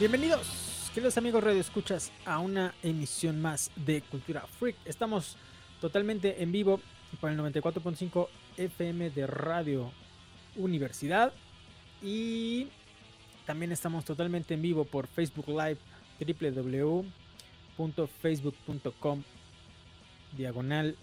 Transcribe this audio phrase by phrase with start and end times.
[0.00, 4.74] Bienvenidos, queridos amigos Radio Escuchas, a una emisión más de Cultura Freak.
[4.84, 5.36] Estamos
[5.80, 6.80] totalmente en vivo
[7.20, 8.26] por el 94.5
[8.56, 9.92] FM de Radio
[10.56, 11.32] Universidad
[12.02, 12.68] y
[13.46, 15.78] también estamos totalmente en vivo por Facebook Live
[17.76, 19.22] www.facebook.com
[20.36, 20.96] diagonal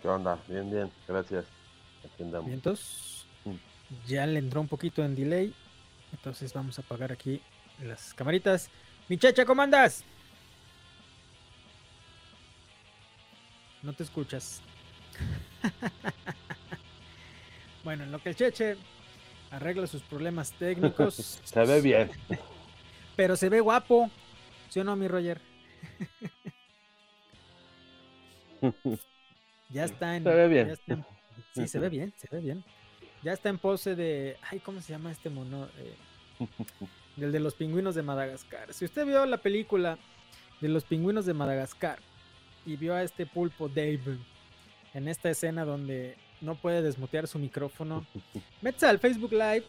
[0.00, 0.38] ¿Qué onda?
[0.48, 1.44] Bien, bien, gracias.
[2.04, 2.46] Aquí andamos.
[2.46, 3.19] Vientos.
[4.06, 5.54] Ya le entró un poquito en delay.
[6.12, 7.40] Entonces vamos a apagar aquí
[7.82, 8.70] las camaritas.
[9.08, 10.04] Mi checha, ¿cómo andas?
[13.82, 14.60] No te escuchas.
[17.84, 18.76] bueno, en lo que el cheche
[19.50, 21.40] arregla sus problemas técnicos.
[21.44, 22.10] Se ve bien.
[23.16, 24.10] Pero se ve guapo.
[24.68, 25.40] ¿Sí o no, mi Roger?
[29.68, 30.24] ya está en.
[30.24, 30.66] Se ve bien.
[30.68, 31.06] ya está en-
[31.54, 32.64] sí, se ve bien, se ve bien.
[33.22, 34.36] Ya está en pose de.
[34.50, 35.68] Ay, ¿cómo se llama este mono?
[35.78, 35.96] Eh,
[37.16, 38.72] del de los pingüinos de Madagascar.
[38.72, 39.98] Si usted vio la película
[40.60, 41.98] de los pingüinos de Madagascar
[42.64, 44.18] y vio a este pulpo Dave
[44.94, 48.06] en esta escena donde no puede desmutear su micrófono,
[48.62, 49.64] métase al Facebook Live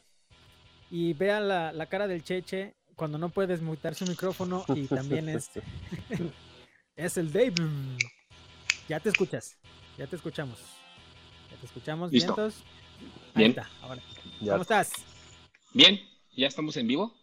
[0.90, 5.28] y vea la, la cara del Cheche cuando no puede desmutear su micrófono y también
[5.30, 5.50] es,
[6.96, 7.56] es el Dave.
[8.88, 9.58] Ya te escuchas,
[9.98, 10.60] ya te escuchamos.
[11.50, 12.36] Ya te escuchamos, Listo.
[12.36, 12.64] vientos.
[13.34, 13.50] Ahí Bien.
[13.52, 14.02] está, ahora.
[14.40, 14.52] Ya.
[14.54, 14.92] ¿Cómo estás?
[15.74, 16.00] Bien,
[16.36, 17.14] ya estamos en vivo.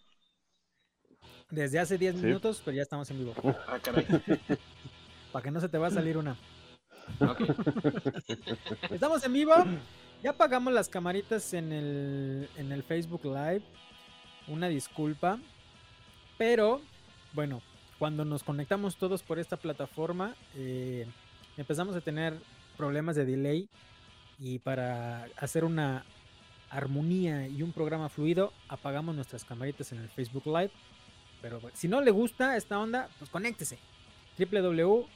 [1.51, 2.23] Desde hace 10 Sí.
[2.27, 3.35] minutos, pero ya estamos en vivo.
[3.67, 4.07] Ah, caray.
[5.33, 6.37] Para que no se te va a salir una.
[7.21, 7.41] Ok.
[8.91, 9.55] Estamos en vivo.
[10.23, 13.63] Ya apagamos las camaritas en el, en el Facebook Live.
[14.47, 15.39] Una disculpa.
[16.37, 16.81] Pero,
[17.33, 17.63] bueno,
[17.99, 21.07] cuando nos conectamos todos por esta plataforma, eh,
[21.57, 22.35] empezamos a tener
[22.77, 23.69] problemas de delay.
[24.39, 26.05] Y para hacer una
[26.71, 30.71] armonía y un programa fluido, apagamos nuestras camaritas en el Facebook Live.
[31.43, 33.79] Pero si no le gusta esta onda, pues conéctese.
[34.39, 35.07] www.radio.ua.mx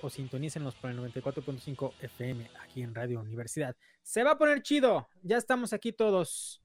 [0.00, 3.76] o sintonícenlos por el 94.5 FM aquí en Radio Universidad.
[4.02, 5.08] Se va a poner chido.
[5.22, 6.62] Ya estamos aquí todos.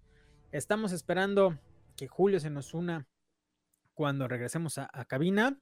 [0.51, 1.57] Estamos esperando
[1.95, 3.07] que Julio se nos una
[3.93, 5.59] cuando regresemos a, a cabina.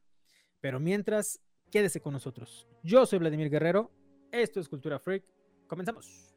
[0.62, 1.40] Pero mientras,
[1.72, 2.68] quédese con nosotros.
[2.84, 3.92] Yo soy Vladimir Guerrero.
[4.32, 5.24] Esto es Cultura Freak.
[5.68, 6.36] Comenzamos.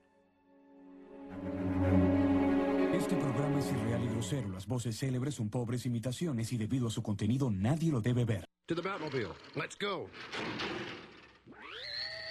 [2.92, 4.48] Este programa es irreal y grosero.
[4.48, 8.44] Las voces célebres son pobres imitaciones y debido a su contenido nadie lo debe ver.
[8.66, 9.32] To the Batmobile.
[9.56, 10.08] Let's go.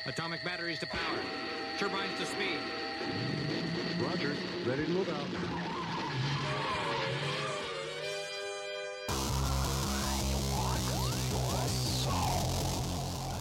[0.05, 1.19] Atomic batteries to power.
[1.77, 2.59] Turbines to speed.
[4.01, 4.33] Roger.
[4.65, 5.27] Ready to move out.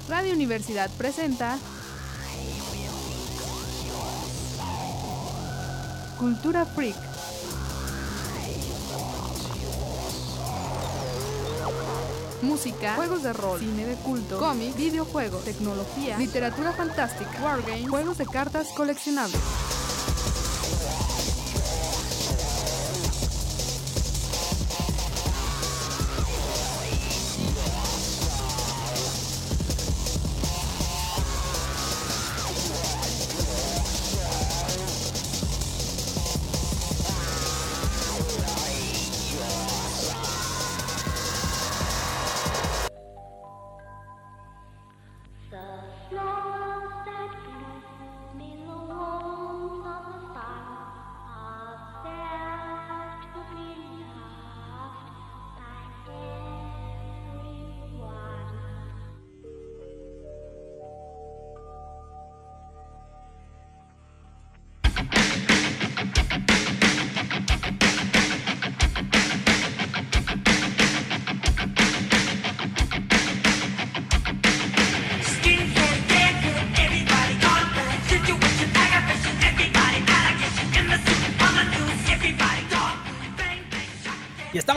[0.08, 1.56] Radio Universidad presenta
[6.20, 6.94] Cultura Freak.
[12.42, 18.26] Música, juegos de rol, cine de culto, cómics, videojuegos, tecnología, literatura fantástica, wargames, juegos de
[18.26, 19.40] cartas coleccionables.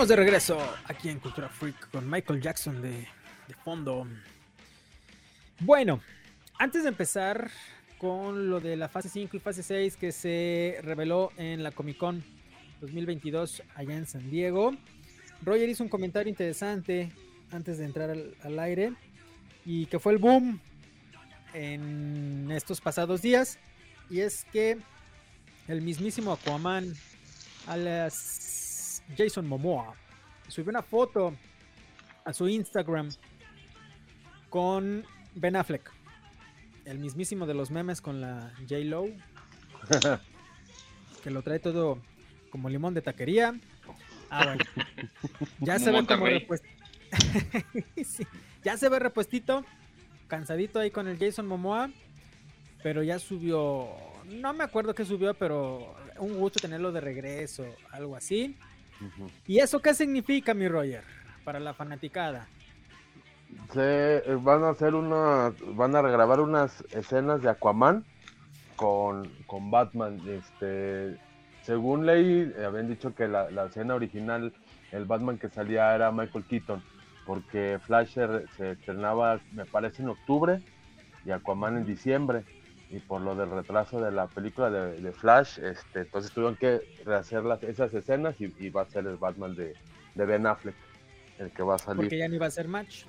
[0.08, 3.08] De regreso aquí en Cultura Freak con Michael Jackson de,
[3.64, 4.06] fondo.
[5.62, 6.02] Bueno,
[6.60, 7.50] antes de empezar
[7.98, 11.98] con lo de la fase 5 y fase 6 que se reveló en la Comic
[11.98, 12.22] Con
[12.82, 14.74] 2022 allá en San Diego,
[15.42, 17.14] Roger hizo un comentario interesante
[17.52, 18.94] antes de entrar al, al aire
[19.66, 20.60] y que fue el boom
[21.54, 23.58] en estos pasados días
[24.10, 24.80] y es que
[25.70, 26.94] el mismísimo Aquaman
[29.18, 29.94] Jason Momoa
[30.48, 31.36] subió una foto
[32.26, 33.10] a su Instagram
[34.50, 35.06] con
[35.36, 35.92] Ben Affleck,
[36.86, 39.06] el mismísimo de los memes con la J Lo,
[41.24, 42.00] que lo trae todo
[42.50, 43.60] como limón de taquería.
[44.30, 44.64] Ah, bueno.
[45.60, 46.68] Ya se ve como repuesto.
[48.04, 48.26] Sí,
[48.64, 49.66] Ya se ve repuestito,
[50.28, 51.92] cansadito ahí con el Jason Momoa,
[52.82, 53.90] pero ya subió,
[54.26, 58.56] no me acuerdo qué subió, pero un gusto tenerlo de regreso, algo así.
[59.48, 61.04] ¿Y eso qué significa, mi Roger,
[61.44, 62.48] para la fanaticada?
[63.72, 68.04] Se eh, van a hacer una, van a regrabar unas escenas de Aquaman
[68.76, 70.20] con, con Batman.
[70.28, 71.18] Este,
[71.62, 74.54] según leí, eh, habían dicho que la, la escena original,
[74.92, 76.84] el Batman que salía era Michael Keaton,
[77.26, 80.62] porque Flash se, re- se estrenaba, me parece, en octubre
[81.26, 82.44] y Aquaman en diciembre.
[82.94, 86.80] Y por lo del retraso de la película de, de Flash, este, entonces tuvieron que
[87.04, 89.74] rehacer las, esas escenas y, y va a ser el Batman de,
[90.14, 90.76] de Ben Affleck
[91.40, 92.04] el que va a salir.
[92.04, 93.06] Porque ya no iba a ser match.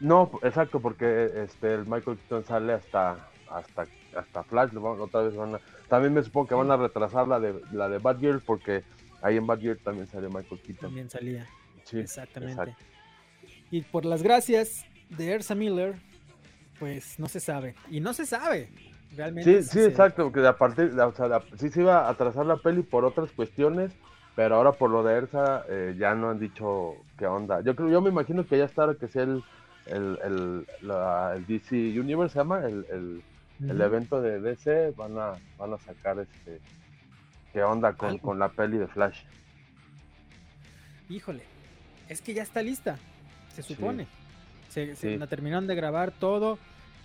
[0.00, 3.86] No, exacto, porque este el Michael Keaton sale hasta hasta
[4.16, 7.60] hasta Flash, otra vez van a, también me supongo que van a retrasar la de
[7.72, 8.84] la de Batgirl porque
[9.22, 10.88] ahí en Batgirl también sale Michael Keaton.
[10.88, 11.46] También salía.
[11.84, 12.52] Sí, Exactamente.
[12.52, 12.84] exacto.
[13.70, 15.96] Y por las gracias de Ersa Miller,
[16.78, 17.74] pues no se sabe.
[17.90, 18.70] Y no se sabe.
[19.16, 19.62] Realmente.
[19.62, 22.56] Sí, sí, se- exacto, que a partir, o sea, sí se iba a atrasar la
[22.56, 23.92] peli por otras cuestiones,
[24.36, 27.60] pero ahora por lo de Ersa eh, ya no han dicho qué onda.
[27.60, 29.42] Yo creo, yo me imagino que ya está ahora que sea el
[29.86, 33.22] el, el, la- el DC Universe se llama el, el,
[33.68, 33.82] el Ujú.
[33.82, 36.58] evento de DC van a van a sacar este
[37.52, 39.20] qué onda con, con la peli de Flash.
[41.08, 41.42] Híjole.
[42.08, 42.98] Es que ya está lista.
[43.54, 44.06] Se supone.
[44.70, 45.18] Se, se Sí.
[45.18, 46.58] la terminaron de grabar todo.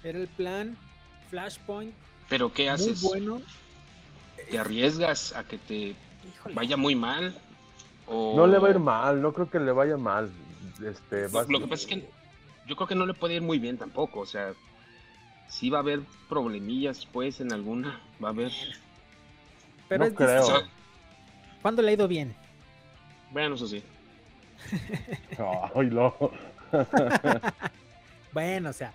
[0.03, 0.77] Era el plan.
[1.29, 1.93] Flashpoint.
[2.27, 3.01] Pero ¿qué Muy haces?
[3.01, 3.41] bueno.
[4.49, 5.95] ¿Te arriesgas a que te
[6.35, 6.55] Híjole.
[6.55, 7.35] vaya muy mal?
[8.07, 8.33] O...
[8.35, 10.31] No le va a ir mal, no creo que le vaya mal.
[10.83, 12.09] Este, va a Lo que pasa es que
[12.65, 14.21] yo creo que no le puede ir muy bien tampoco.
[14.21, 14.53] O sea,
[15.47, 17.99] sí va a haber problemillas, pues, en alguna.
[18.23, 18.51] Va a haber.
[19.87, 20.29] Pero no es creo.
[20.29, 20.59] O distinto.
[20.61, 20.69] sea,
[21.61, 22.35] ¿Cuándo le ha ido bien?
[23.31, 23.83] bueno, eso sí.
[25.75, 26.15] Ay, no.
[28.31, 28.93] Bueno, o sea.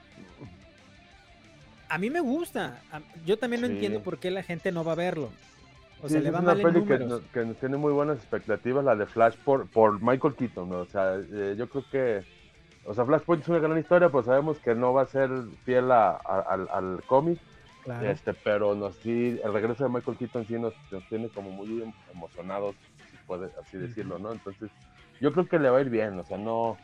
[1.95, 2.83] A mí me gusta.
[2.91, 3.75] A- Yo también no Sí.
[3.75, 5.31] entiendo por qué la gente no va a verlo.
[6.03, 8.85] O Sí, sea, le va es una peli que, no- que tiene muy buenas expectativas,
[8.85, 10.79] la de Flash por, por Michael Keaton, ¿no?
[10.81, 12.25] O sea, eh, yo creo que,
[12.85, 15.31] o sea, Flashpoint es una gran historia, pues sabemos que no va a ser
[15.65, 17.39] fiel a- a- al, al cómic,
[17.85, 18.11] Claro.
[18.11, 21.81] este, pero nos sí, el regreso de Michael Keaton sí nos, nos tiene como muy
[21.81, 22.75] em- emocionados,
[23.09, 24.33] si puede así decirlo, ¿no?
[24.33, 24.69] Entonces,
[25.21, 26.77] yo creo que le va a ir bien, o sea, no,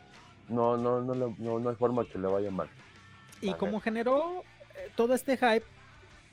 [0.47, 2.69] no, no, no, no, no hay forma que le vaya mal.
[3.41, 4.43] Y como generó
[4.95, 5.65] todo este hype,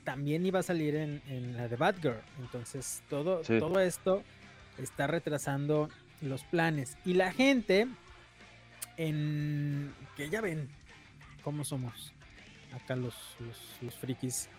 [0.03, 2.21] también iba a salir en, en la de Batgirl.
[2.39, 3.59] Entonces, todo, Sí.
[3.59, 4.23] todo esto
[4.77, 5.89] está retrasando
[6.21, 6.97] los planes.
[7.05, 7.87] Y la gente,
[8.97, 10.67] en que ya ven
[11.43, 12.13] cómo somos
[12.73, 14.49] acá los, los, los frikis,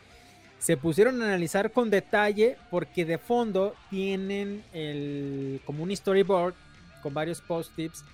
[0.59, 6.55] se pusieron a analizar con detalle porque de fondo tienen el, como un storyboard
[7.03, 8.05] con varios post-tips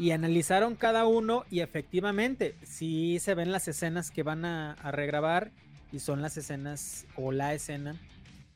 [0.00, 4.90] y analizaron cada uno y efectivamente sí se ven las escenas que van a, a
[4.90, 5.52] regrabar
[5.92, 8.00] y son las escenas o la escena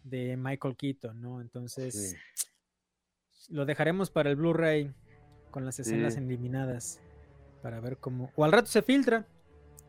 [0.05, 1.41] de Michael Keaton, ¿no?
[1.43, 2.17] Entonces
[3.51, 4.91] lo dejaremos para el Blu-ray
[5.51, 6.21] con las escenas Sí.
[6.21, 7.01] eliminadas
[7.63, 8.31] para ver cómo...
[8.37, 9.27] O al rato se filtra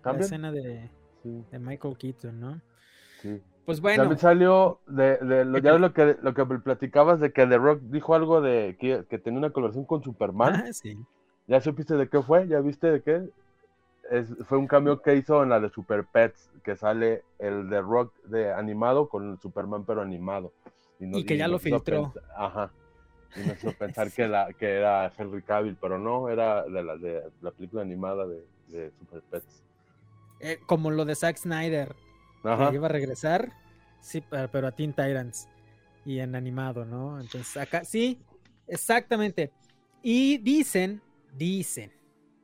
[0.03, 0.89] la escena de,
[1.23, 2.61] Sí, de Michael Keaton, ¿no?
[3.21, 3.41] sí.
[3.65, 7.47] Pues bueno, También salió de, de lo, ya lo que lo que platicabas de que
[7.47, 10.53] The Rock dijo algo de que, que tenía una colaboración con Superman.
[10.67, 10.95] ah, sí.
[11.47, 12.47] ¿Ya supiste de qué fue?
[12.47, 13.29] ¿Ya viste de qué?
[14.11, 17.81] Es, fue un cambio que hizo en la de Super Pets, que sale el de
[17.81, 20.51] Rock de animado con el Superman pero animado.
[20.99, 22.13] nos- Y que ya lo filtró.
[22.35, 22.71] Ajá.
[23.35, 26.97] Y nos hizo pensar que, la, que era Henry Cavill, pero no, era de la,
[26.97, 29.63] de la película animada de, de Super Pets.
[30.39, 31.95] Eh, como lo de Zack Snyder,
[32.43, 32.69] Ajá.
[32.69, 33.51] que iba a regresar,
[34.01, 35.47] sí, pe- pero a Teen Titans
[36.05, 37.19] y en animado, ¿no?
[37.19, 38.19] Entonces acá, sí,
[38.67, 39.51] exactamente.
[40.03, 41.01] Y dicen,
[41.37, 41.91] dicen,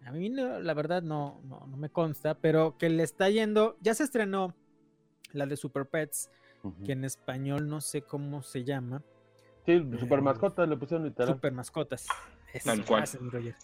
[0.03, 3.77] a mí no, la verdad no, no, no me consta, pero que le está yendo,
[3.81, 4.55] ya se estrenó
[5.33, 6.29] la de Super Pets,
[6.85, 9.03] que en español no sé cómo se llama,
[9.65, 11.35] Sí, Super Mascotas le pusieron literal.
[11.35, 12.07] Super Mascotas,
[12.63, 13.03] Tal es cual.
[13.31, 13.55] Roger.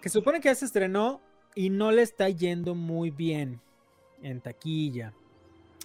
[0.00, 1.20] Que supone que ya se estrenó
[1.54, 3.60] y no le está yendo muy bien
[4.22, 5.12] en taquilla.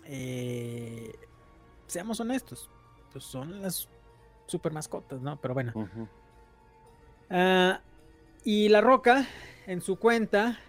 [0.05, 1.11] Eh,
[1.87, 2.69] seamos honestos,
[3.11, 3.89] pues son las
[4.47, 5.39] super mascotas, ¿no?
[5.41, 5.73] Pero bueno.
[7.29, 7.81] Ah,
[8.43, 9.27] y La Roca,
[9.67, 10.59] en su cuenta,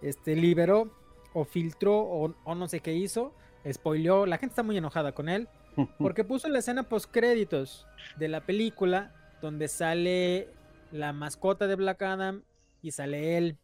[0.00, 0.90] este, liberó
[1.32, 3.34] o filtró o, o no sé qué hizo,
[3.70, 4.26] spoileó.
[4.26, 5.48] La gente está muy enojada con él
[5.98, 10.48] porque puso la escena post créditos de la película donde sale
[10.90, 12.42] la mascota de Black Adam
[12.82, 13.58] y sale él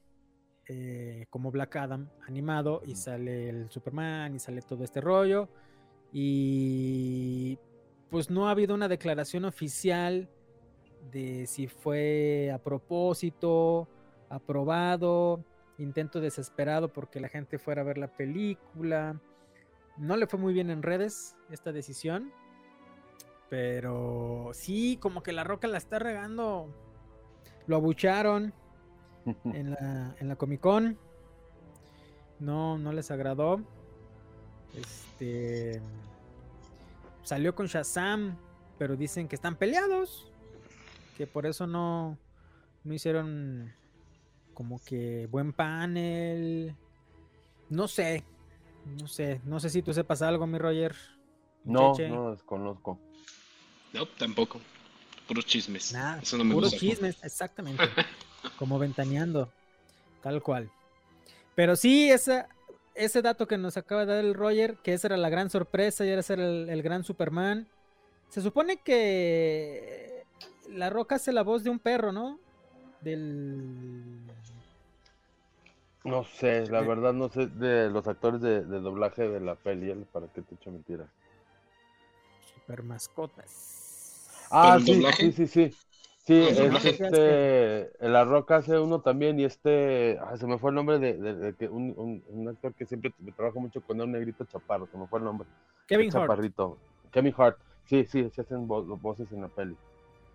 [0.69, 5.49] eh, como Black Adam animado y sale el Superman y sale todo este rollo
[6.12, 7.59] y
[8.11, 10.28] pues no ha habido una declaración oficial
[11.12, 13.88] de si fue a propósito,
[14.29, 15.45] aprobado,
[15.79, 19.21] intento desesperado porque la gente fuera a ver la película.
[19.97, 22.33] No le fue muy bien en redes esta decisión,
[23.49, 26.69] pero sí, como que la roca la está regando.
[27.67, 28.53] Lo abucharon
[29.45, 30.99] en la, en la Comic Con.
[32.38, 33.61] No, no les agradó.
[34.75, 35.81] Este
[37.23, 38.38] salió con Shazam,
[38.79, 40.33] pero dicen que están peleados.
[41.19, 42.17] Que por eso no,
[42.85, 43.75] no hicieron
[44.55, 46.75] como que buen panel.
[47.69, 48.25] No sé.
[49.01, 49.41] No sé.
[49.45, 50.95] No sé si tú sepas algo, mi Roger.
[51.65, 52.09] No, Cheche.
[52.09, 52.99] no desconozco.
[53.93, 54.61] No, tampoco.
[55.27, 55.93] Puros chismes.
[55.93, 56.87] Nada, Eso no me puros gusta.
[56.87, 57.83] chismes, exactamente.
[58.59, 59.53] como ventaneando,
[60.23, 60.71] tal cual.
[61.55, 62.49] Pero sí, esa,
[62.95, 66.07] ese dato que nos acaba de dar el Roger, que esa era la gran sorpresa
[66.07, 67.67] y era ser el, el gran Superman.
[68.31, 70.18] Se supone que
[70.69, 72.39] La Roca hace la voz de un perro, ¿no?
[73.03, 74.21] Del...
[76.05, 76.87] No sé, la Eh.
[76.87, 79.97] verdad no sé de los actores de, de doblaje de la peli, ¿eh?
[80.13, 81.07] para qué te echo mentira.
[82.55, 84.29] Super mascotas.
[84.51, 85.77] Ah, sí, sí, sí, sí.
[86.25, 90.71] Sí, ¿El es este, La Roca hace uno también y este, ah, se me fue
[90.71, 93.81] el nombre de, de- de que un, un- un actor que siempre me trabaja mucho
[93.81, 95.49] con un negrito chaparro, se me fue el nombre.
[95.87, 96.25] Kevin el Hart.
[96.25, 96.77] Chaparrito.
[97.13, 97.57] Kevin Hart.
[97.87, 99.75] Sí, sí, se hacen vo- voces en la peli.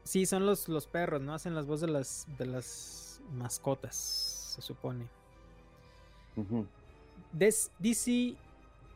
[0.04, 1.34] Sí, son los, los perros, ¿no?
[1.34, 5.08] Hacen las voces de las, de las mascotas, se supone.
[7.32, 8.36] Des- DC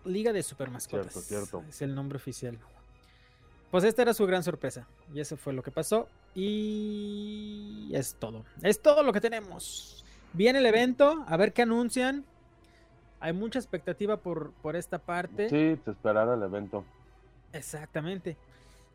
[0.05, 1.13] Liga de Super Mascotas.
[1.13, 1.63] Cierto, cierto.
[1.69, 2.57] Es el nombre oficial.
[3.71, 4.87] Pues esta era su gran sorpresa.
[5.13, 6.07] Y eso fue lo que pasó.
[6.35, 8.45] Y es todo.
[8.61, 10.05] Es todo lo que tenemos.
[10.33, 12.25] Viene el evento, a ver qué anuncian.
[13.19, 15.49] Hay mucha expectativa por, por esta parte.
[15.49, 16.85] Sí, te esperará el evento.
[17.53, 18.37] Exactamente.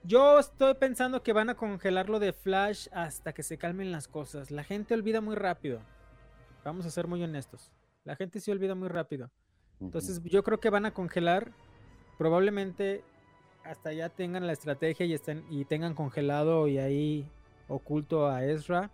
[0.05, 4.09] Yo estoy pensando que van a congelar lo de Flash hasta que se calmen las
[4.09, 4.51] cosas.
[4.51, 5.81] La gente olvida muy rápido.
[6.65, 7.71] Vamos a ser muy honestos.
[8.03, 9.31] La gente se olvida muy rápido.
[9.81, 11.53] Entonces yo creo que van a congelar.
[12.19, 13.05] Probablemente
[13.63, 17.25] hasta ya tengan la estrategia y, estén, y tengan congelado y ahí
[17.69, 18.91] oculto a Ezra.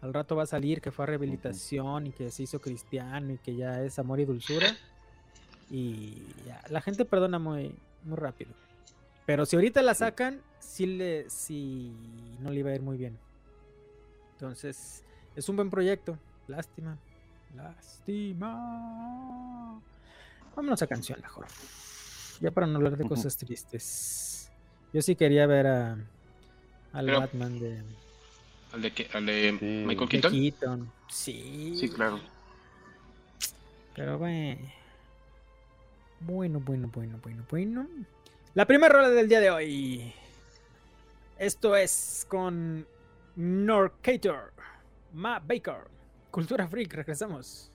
[0.00, 3.36] Al rato va a salir que fue a rehabilitación y que se hizo cristiano y
[3.36, 4.68] que ya es amor y dulzura.
[5.70, 8.52] Y ya, la gente perdona muy, muy rápido.
[9.26, 11.92] Pero si ahorita la sacan, sí, le, sí
[12.40, 13.16] no le iba a ir muy bien.
[14.32, 15.04] Entonces,
[15.36, 16.18] es un buen proyecto.
[16.48, 16.96] Lástima.
[17.54, 18.50] Lástima.
[20.56, 21.46] Vámonos a canción mejor.
[22.40, 24.50] Ya para no hablar de cosas tristes.
[24.92, 25.92] Yo sí quería ver a
[26.92, 27.82] al Pero- Batman de,
[28.72, 29.08] ¿Al de, qué?
[29.12, 29.84] ¿Al de Sí.
[29.86, 30.32] Michael de Keaton?
[30.32, 30.92] Keaton.
[31.08, 31.76] Sí.
[31.78, 32.18] Sí, claro.
[33.94, 34.60] Pero bueno.
[36.20, 37.86] Bueno, bueno, bueno, bueno, bueno.
[38.52, 40.12] La primera rola del día de hoy.
[41.38, 42.84] Esto es con
[43.36, 44.52] Norcator,
[45.12, 45.86] Ma Baker.
[46.32, 47.69] Cultura Freak, regresamos.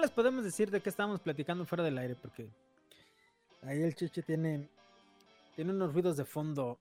[0.00, 2.48] Les podemos decir de qué estábamos platicando fuera del aire porque
[3.62, 4.68] ahí el chiche tiene,
[5.54, 6.78] tiene unos ruidos de fondo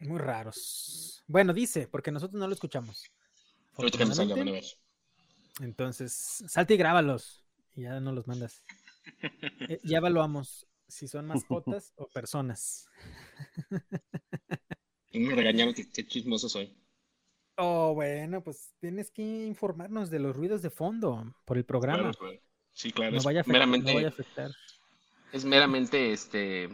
[0.00, 1.22] muy raros.
[1.26, 3.04] Bueno, dice, porque nosotros no lo escuchamos.
[3.74, 4.64] Ahorita que me salga, van a ver.
[4.64, 4.92] Afortunadamente.
[5.60, 8.64] Entonces, salte y grábalos y ya no los mandas.
[9.68, 12.88] Eh, ya evaluamos si son mascotas o personas.
[15.12, 16.74] Me regañaron que qué chismoso soy.
[17.56, 22.12] Oh, bueno, pues tienes que informarnos de los ruidos de fondo por el programa.
[22.72, 23.12] Sí, claro.
[23.12, 24.50] no, es vaya a afectar, no meramente, vaya a afectar.
[25.32, 26.68] es meramente este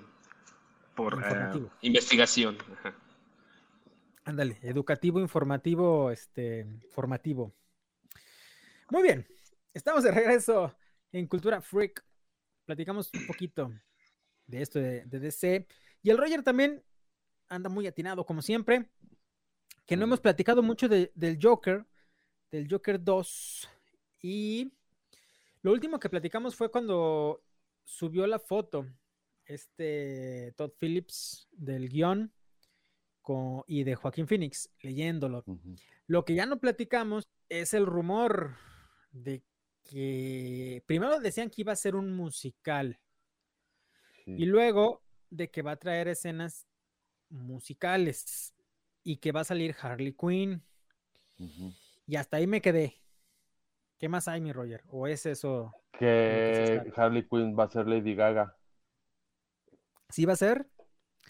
[0.95, 1.71] por Informativo.
[1.83, 2.59] investigación.
[4.25, 7.55] Ándale, educativo, informativo, este, formativo.
[8.91, 9.27] Muy bien,
[9.73, 10.77] estamos de regreso
[11.13, 12.05] en Cultura Freak.
[12.65, 13.73] Platicamos un poquito
[14.47, 15.67] de esto de, de DC.
[16.03, 16.83] Y el Roger también
[17.49, 18.91] anda muy atinado, como siempre.
[19.87, 21.87] Que no hemos platicado mucho de- del Joker,
[22.51, 23.69] del Joker 2.
[24.21, 24.71] Y
[25.69, 27.45] lo último que platicamos fue cuando
[27.85, 28.87] subió la foto,
[29.45, 32.33] este Todd Phillips del guion
[33.21, 35.45] con- y de Joaquín Phoenix leyéndolo.
[36.07, 38.57] Lo que ya no platicamos es el rumor
[39.11, 39.43] de
[39.85, 42.99] que primero decían que iba a ser un musical
[44.25, 44.37] Sí.
[44.39, 46.67] y luego de que va a traer escenas
[47.29, 48.55] musicales
[49.05, 50.63] y que va a salir Harley Quinn
[52.07, 53.03] y hasta ahí me quedé.
[53.99, 54.83] ¿Qué más hay, mi Roger?
[54.91, 55.75] ¿O es eso?
[55.93, 56.93] que.
[56.97, 58.57] Harley Quinn va a ser Lady Gaga.
[60.11, 60.67] ¿Sí va a ser?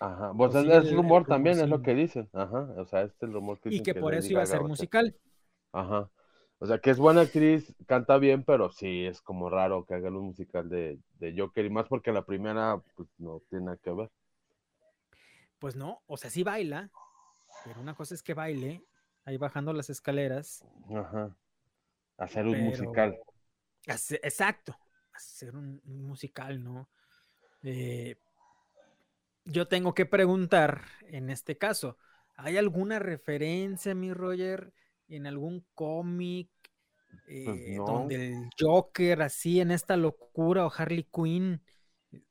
[0.00, 0.32] Ajá.
[0.36, 2.28] Pues es, sí, es el- el rumor también, es lo que dicen.
[2.32, 2.68] Ajá.
[2.76, 4.46] O sea, este es el rumor que Y dicen que por Lady eso iba a
[4.46, 5.16] ser a musical.
[5.72, 6.10] Ajá.
[6.60, 10.16] O sea, que es buena actriz, canta bien, pero sí es como raro que hagan
[10.16, 13.92] un musical de, de Joker y más porque la primera pues no tiene nada que
[13.92, 14.10] ver.
[15.58, 16.90] Pues no, o sea, sí baila,
[17.64, 18.82] pero una cosa es que baile
[19.24, 20.64] ahí bajando las escaleras.
[20.94, 21.36] Ajá.
[22.18, 23.18] Hacer un Pero- musical.
[23.86, 24.76] exacto,
[25.12, 26.88] hacer un, un musical, ¿no?
[27.62, 28.16] Eh,
[29.44, 31.96] yo tengo que preguntar, en este caso,
[32.40, 34.72] ¿Hay alguna referencia, mi Roger,
[35.08, 36.48] en algún cómic
[37.26, 37.84] eh, no.
[37.84, 41.60] donde el Joker, así en esta locura, o Harley Quinn,
[42.12, 42.22] eh,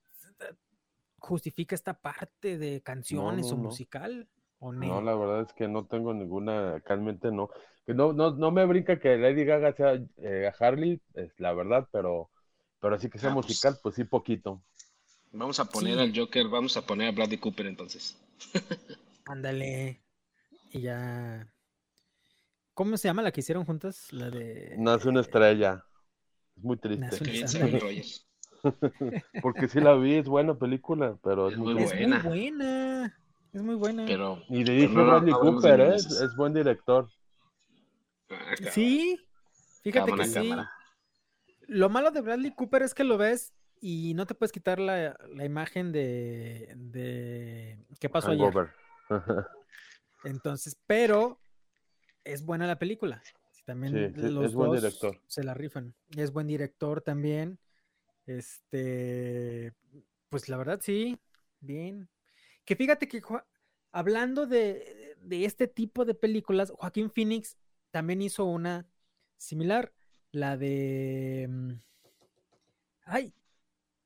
[1.17, 4.29] justifica esta parte de canciones no, o musical?
[4.59, 7.49] ¿O No, la verdad es que no tengo ninguna, acá en mente no.
[7.87, 11.87] Que no, no, no me brinca que Lady Gaga sea eh, Harley, es la verdad,
[11.91, 12.29] pero,
[12.81, 13.47] pero así que sea Ah, pues.
[13.47, 14.61] musical, pues sí, poquito.
[15.31, 15.99] Vamos a poner Sí.
[16.01, 18.17] al Joker, vamos a poner a Bradley Cooper entonces.
[19.25, 20.01] Ándale.
[20.71, 21.47] Y ya.
[22.73, 24.11] ¿Cómo se llama la que hicieron juntas?
[24.11, 24.75] La de.
[24.77, 25.83] Nace una eh, estrella.
[26.57, 27.07] Es muy triste.
[29.41, 32.23] Porque sí la vi, es buena película, pero es Es muy muy Es muy buena.
[32.23, 33.19] buena.
[33.53, 34.05] Es muy buena.
[34.05, 34.43] Pero.
[34.49, 35.95] Y dirige pero no Bradley Cooper, ¿eh?
[35.95, 37.09] es buen director.
[38.29, 38.55] Ah.
[38.71, 39.19] Sí.
[39.83, 40.35] Fíjate Cámara, que sí.
[40.35, 40.71] cámara.
[41.67, 45.17] Lo malo de Bradley Cooper es que lo ves y no te puedes quitar la,
[45.33, 48.51] la imagen de, de qué pasó ayer.
[50.23, 51.39] Entonces, pero
[52.23, 53.21] es buena la película.
[53.65, 55.21] También Sí, los es buen dos director.
[55.27, 55.93] se la rifan.
[56.15, 57.59] Es buen director también.
[58.25, 59.73] Este,
[60.29, 61.19] pues la verdad sí,
[61.59, 62.09] bien.
[62.65, 63.21] Que fíjate que
[63.91, 67.57] hablando de, de este tipo de películas, Joaquín Phoenix
[67.91, 68.85] también hizo una
[69.37, 69.93] similar,
[70.31, 71.77] la de...
[73.05, 73.33] ¡Ay!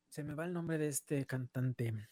[0.09, 2.09] Se me va el nombre de este cantante.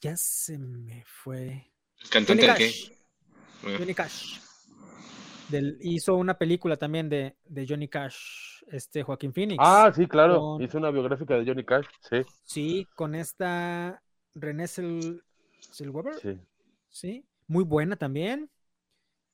[0.00, 1.70] Ya se me fue.
[2.10, 2.72] Cantante de qué?
[3.78, 4.40] Johnny Cash.
[5.80, 9.58] Hizo una película también de, de, Johnny Cash, este Joaquín Phoenix.
[9.60, 10.58] Ah, sí, claro.
[10.60, 12.22] Hizo una biográfica de Johnny Cash, sí.
[12.44, 14.02] Sí, con esta
[14.34, 16.14] René Silweber.
[16.20, 16.40] Sí.
[16.88, 18.50] Sí muy buena también,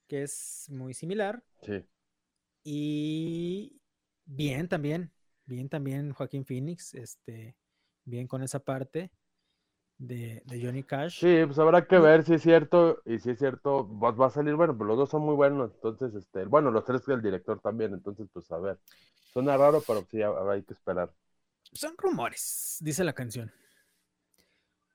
[0.07, 1.43] que es muy similar.
[1.63, 1.83] sí.
[2.63, 3.81] Y
[4.25, 5.11] bien también,
[5.45, 7.55] bien también Joaquín Phoenix, este,
[8.05, 9.11] bien con esa parte
[9.97, 11.19] de, de Johnny Cash.
[11.19, 13.01] Sí, pues habrá que ver si es cierto.
[13.05, 15.71] Y si es cierto, va, va a salir bueno, pero los dos son muy buenos.
[15.73, 17.93] Entonces, este, bueno, los tres del director también.
[17.93, 18.79] Entonces, pues a ver.
[19.33, 21.13] Suena raro, pero sí, habrá hay que esperar.
[21.73, 23.51] Son rumores, dice la canción.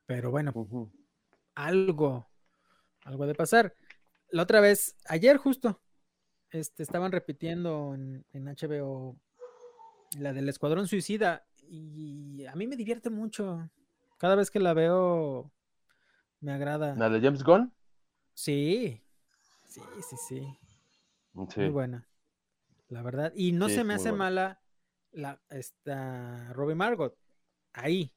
[0.06, 0.52] Pero bueno,
[1.54, 2.30] algo,
[3.06, 3.74] algo de pasar.
[4.30, 5.80] La otra vez, ayer justo,
[6.50, 9.16] este, estaban repitiendo en, en HBO
[10.18, 13.70] la del Escuadrón Suicida y a mí me divierte mucho.
[14.18, 15.52] Cada vez que la veo,
[16.40, 16.94] me agrada.
[16.96, 17.72] ¿La de James Gunn?
[18.34, 19.02] Sí,
[19.68, 20.58] sí, sí, sí.
[21.50, 21.60] Sí.
[21.60, 22.08] Muy buena,
[22.88, 23.32] la verdad.
[23.36, 24.24] Y no Sí, se me hace buena.
[24.24, 24.62] mala
[25.12, 27.16] la, esta Robbie Margot,
[27.74, 28.12] ahí,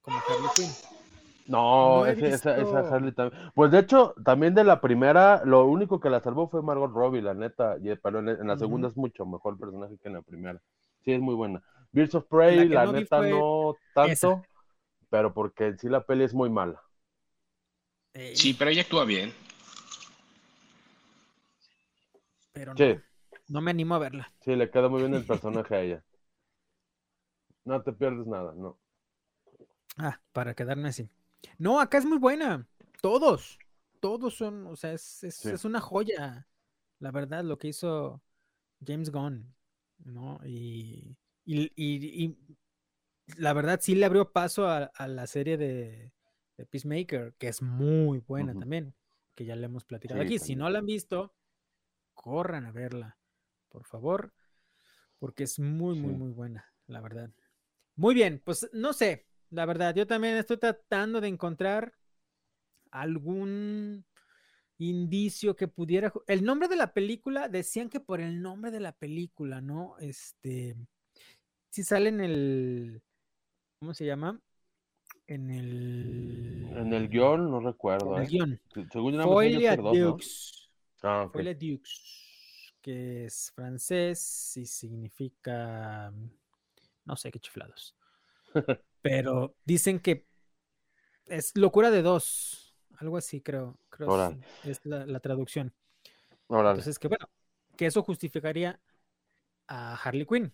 [0.00, 1.01] como Harley Quinn.
[1.46, 3.42] No, No ese- esa, esa Harley también.
[3.54, 7.20] Pues de hecho, también de la primera, lo único que la salvó fue Margot Robbie,
[7.22, 7.76] la neta.
[7.82, 10.60] y- Pero en, en la segunda es mucho mejor personaje que en la primera.
[11.04, 11.62] Sí, es muy buena.
[11.92, 14.12] Birds of Prey, La no neta, no tanto.
[14.12, 14.46] esa.
[15.10, 16.82] Pero porque en sí la peli es muy mala.
[18.34, 19.32] Sí, pero ella actúa bien.
[22.52, 23.02] pero no, Sí,
[23.48, 24.32] no me animo a verla.
[24.40, 26.04] sí, le queda muy bien el personaje a ella.
[27.64, 28.78] No te pierdes nada, no.
[29.96, 31.08] Ah, para quedarme así.
[31.58, 32.66] No, acá es muy buena.
[33.00, 33.58] Todos,
[34.00, 35.48] todos son, o sea, es, es, Sí.
[35.50, 36.46] es una joya.
[36.98, 38.22] La verdad, lo que hizo
[38.86, 39.54] James Gunn,
[40.04, 40.40] ¿no?
[40.44, 42.38] Y, y, y- y
[43.36, 46.12] la verdad sí le abrió paso a, a la serie de,
[46.56, 48.94] de Peacemaker, que es muy buena también,
[49.34, 50.38] que ya le hemos platicado Sí, aquí.
[50.38, 51.34] Si no la han visto,
[52.14, 53.18] corran a verla,
[53.68, 54.32] por favor,
[55.18, 57.30] porque es muy, muy, muy buena, la verdad.
[57.96, 61.92] Muy bien, pues no sé, la verdad, yo también estoy tratando de encontrar
[62.90, 64.04] algún
[64.78, 66.12] indicio que pudiera...
[66.26, 69.96] El nombre de la película, decían que por el nombre de la película, ¿no?
[70.00, 70.74] Este,
[71.70, 73.02] si sale en el...
[73.80, 74.40] ¿Cómo se llama?
[75.26, 76.66] En el...
[76.74, 78.30] En el guion no recuerdo, En el ¿eh?
[78.30, 78.60] guion.
[78.74, 80.06] Se- Según yo Foilia dos, ¿no?
[80.06, 80.70] Dukes.
[81.02, 81.32] Ah, ok.
[81.34, 86.12] Foilia Dukes, que es francés y significa...
[87.04, 87.94] No sé qué chiflados.
[89.02, 90.26] Pero dicen que
[91.26, 92.74] es locura de dos.
[92.98, 93.78] Algo así, creo.
[93.90, 95.74] creo es la, la traducción.
[96.48, 97.26] Entonces, que bueno,
[97.76, 98.78] que eso justificaría
[99.66, 100.52] a Harley Quinn.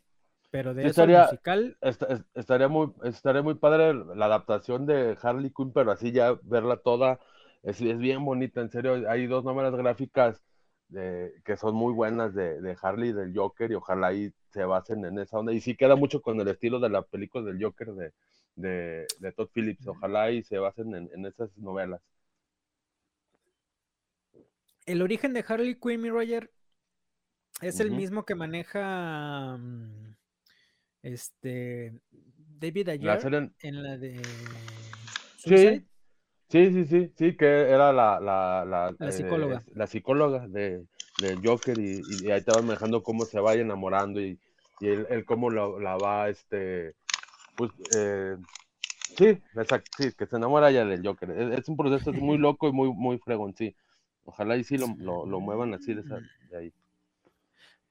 [0.50, 5.18] Pero de eso estaría- musical, Esta- es- estaría muy estaría muy padre la adaptación de
[5.20, 7.20] Harley Quinn, pero así ya verla toda
[7.62, 9.10] es, es bien bonita, en serio.
[9.10, 10.40] Hay dos novelas gráficas
[10.88, 14.64] de- que son muy buenas de, de Harley y del Joker y ojalá ahí se
[14.64, 15.52] basen en esa onda.
[15.52, 18.12] Y sí queda mucho con el estilo de la película del Joker de,
[18.58, 19.86] de, de Todd Phillips.
[19.86, 22.00] Ojalá ahí se basen en, en esas novelas.
[24.86, 26.50] el origen de Harley Quinn, mi Roger,
[27.60, 30.14] es el mismo que maneja mm,
[31.02, 32.00] este
[32.58, 33.20] David Ayer
[33.60, 34.16] en la de
[35.36, 35.84] sí, Suicide.
[36.48, 39.62] Sí, sí, sí, sí, que era la, la, la, La eh, psicóloga.
[39.74, 40.86] la psicóloga de,
[41.20, 44.40] del Joker y, y ahí te vas manejando cómo se va enamorando y,
[44.80, 46.94] y él, él cómo la va, este,
[47.58, 48.36] pues, eh,
[49.18, 51.30] sí, exacto, sí, que se enamora ya del Joker.
[51.32, 53.74] Es, es un proceso muy loco y muy, muy fregón, sí.
[54.24, 56.74] Ojalá y sí lo, lo, lo muevan así de, esa- de ahí.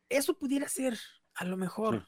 [0.09, 0.97] Eso pudiera ser,
[1.35, 1.99] a lo mejor.
[1.99, 2.07] Sí.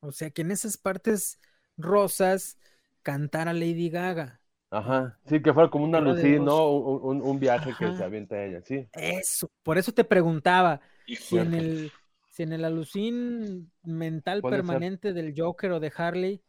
[0.00, 1.40] O sea, que en esas partes
[1.76, 2.58] rosas
[3.02, 4.42] cantara Lady Gaga.
[4.70, 6.22] Ajá, sí, que fuera como una voz.
[6.40, 6.70] ¿no?
[6.70, 8.88] Un, un- un viaje que se avienta ella, sí.
[8.92, 10.80] Eso, por eso te preguntaba
[11.18, 11.92] si en el,
[12.30, 14.84] si en el alucín mental ser.
[14.84, 16.42] permanente del Joker o de Harley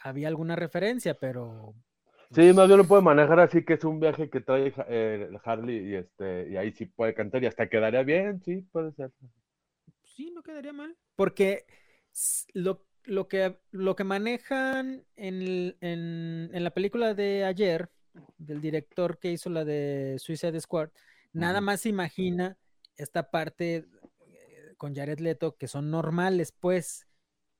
[0.00, 1.74] había alguna referencia, pero
[2.32, 5.78] Sí, más bien lo puede manejar así que es un viaje que trae eh, Harley
[5.90, 9.10] y este y ahí sí puede cantar y hasta quedaría bien, sí, puede ser.
[10.04, 10.96] sí, no quedaría mal.
[11.16, 11.66] Porque
[12.54, 17.90] lo, lo que, lo que manejan en, el- en, en la película de ayer,
[18.38, 20.90] del director que hizo la de Suicide Squad,
[21.32, 22.58] nada más se imagina
[22.96, 23.86] esta parte
[24.26, 27.06] eh, con Jared Leto, que son normales, pues,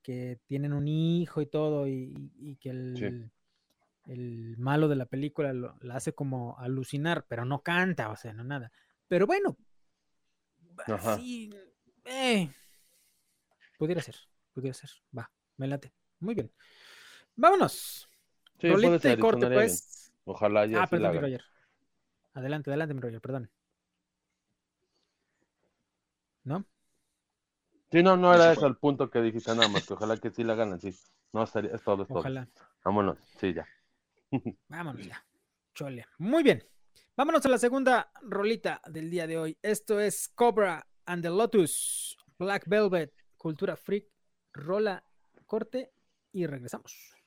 [0.02, 3.30] que tienen un hijo y todo, y, que el,
[4.06, 8.32] el malo de la película lo, la hace como alucinar, pero no canta, o sea,
[8.32, 8.72] no nada.
[9.08, 9.56] Pero bueno,
[10.86, 11.16] Ajá.
[11.16, 11.50] sí,
[12.04, 12.50] eh,
[13.78, 14.16] pudiera ser,
[14.52, 15.92] pudiera ser, va, me late.
[16.20, 16.50] Muy bien.
[17.36, 18.08] Vámonos.
[18.60, 19.52] Sí, Rolita ser, y corte, bien.
[19.52, 20.12] pues.
[20.24, 21.18] Ojalá ya Ah, perdón, mi.
[21.18, 21.44] Roger.
[22.34, 23.50] Adelante, adelante, mi Roger, perdón.
[26.44, 26.66] ¿No?
[27.90, 30.44] Sí, no, no era eso el punto que dijiste nada más, que ojalá que sí
[30.44, 30.94] la hagan así.
[31.32, 32.20] No, estaría, es todo, es todo.
[32.20, 32.48] Ojalá.
[32.84, 33.66] Vámonos, sí, ya.
[34.68, 35.24] Vámonos ya.
[35.74, 36.06] Chole.
[36.18, 36.64] Muy bien.
[37.16, 39.58] Vámonos a la segunda rolita del día de hoy.
[39.60, 44.06] Esto es Cobra and the Lotus, Black Velvet, Cultura Freak,
[44.52, 45.04] rola,
[45.46, 45.92] corte
[46.32, 47.19] y regresamos.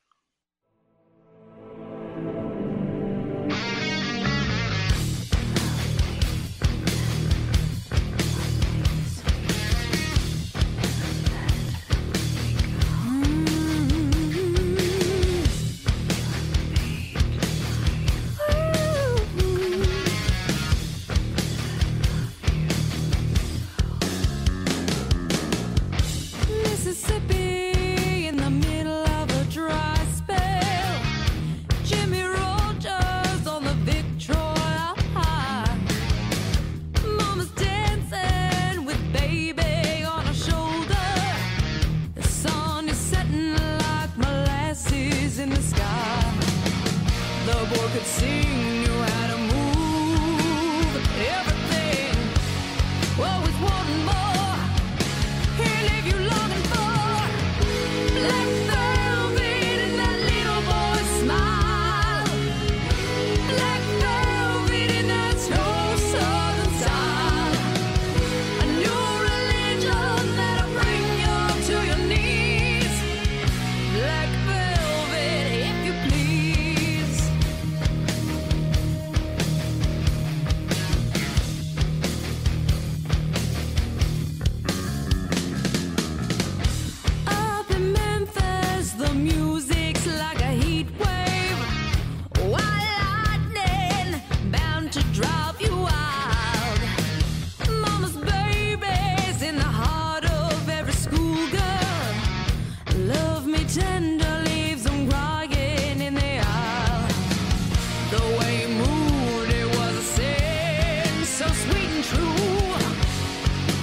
[48.24, 48.63] sing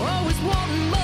[0.03, 1.00] Always wanting more.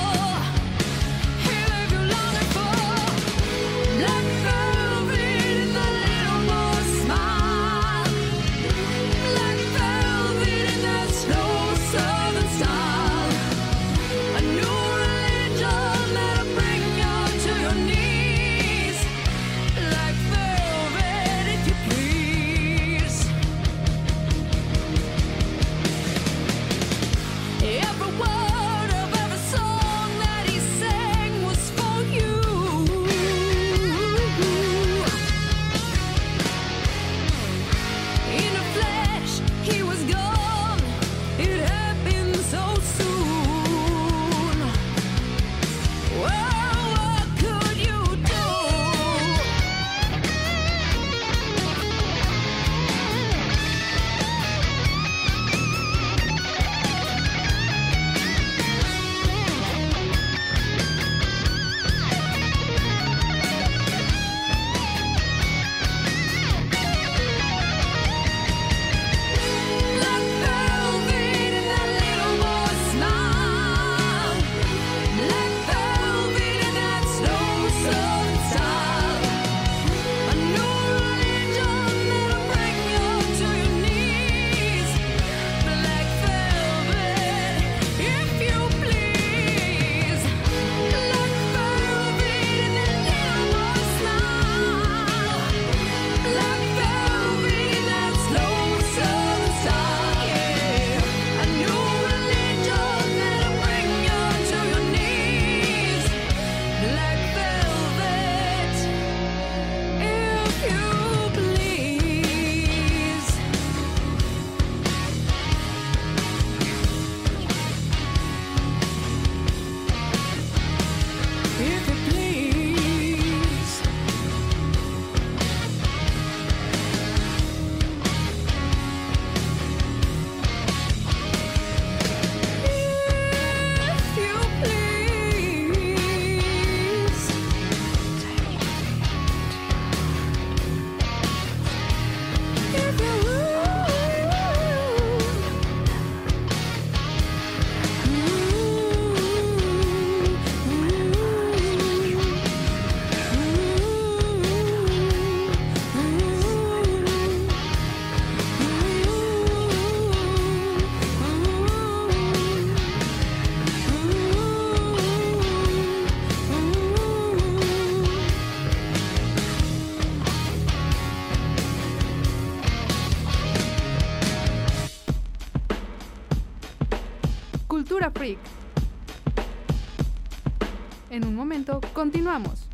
[181.98, 182.68] Continuamos.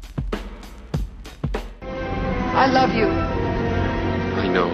[2.55, 3.07] I love you.
[3.07, 4.69] I know.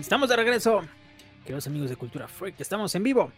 [0.00, 0.82] Estamos de regreso.
[1.44, 3.32] Queridos amigos de Cultura Freak, estamos en vivo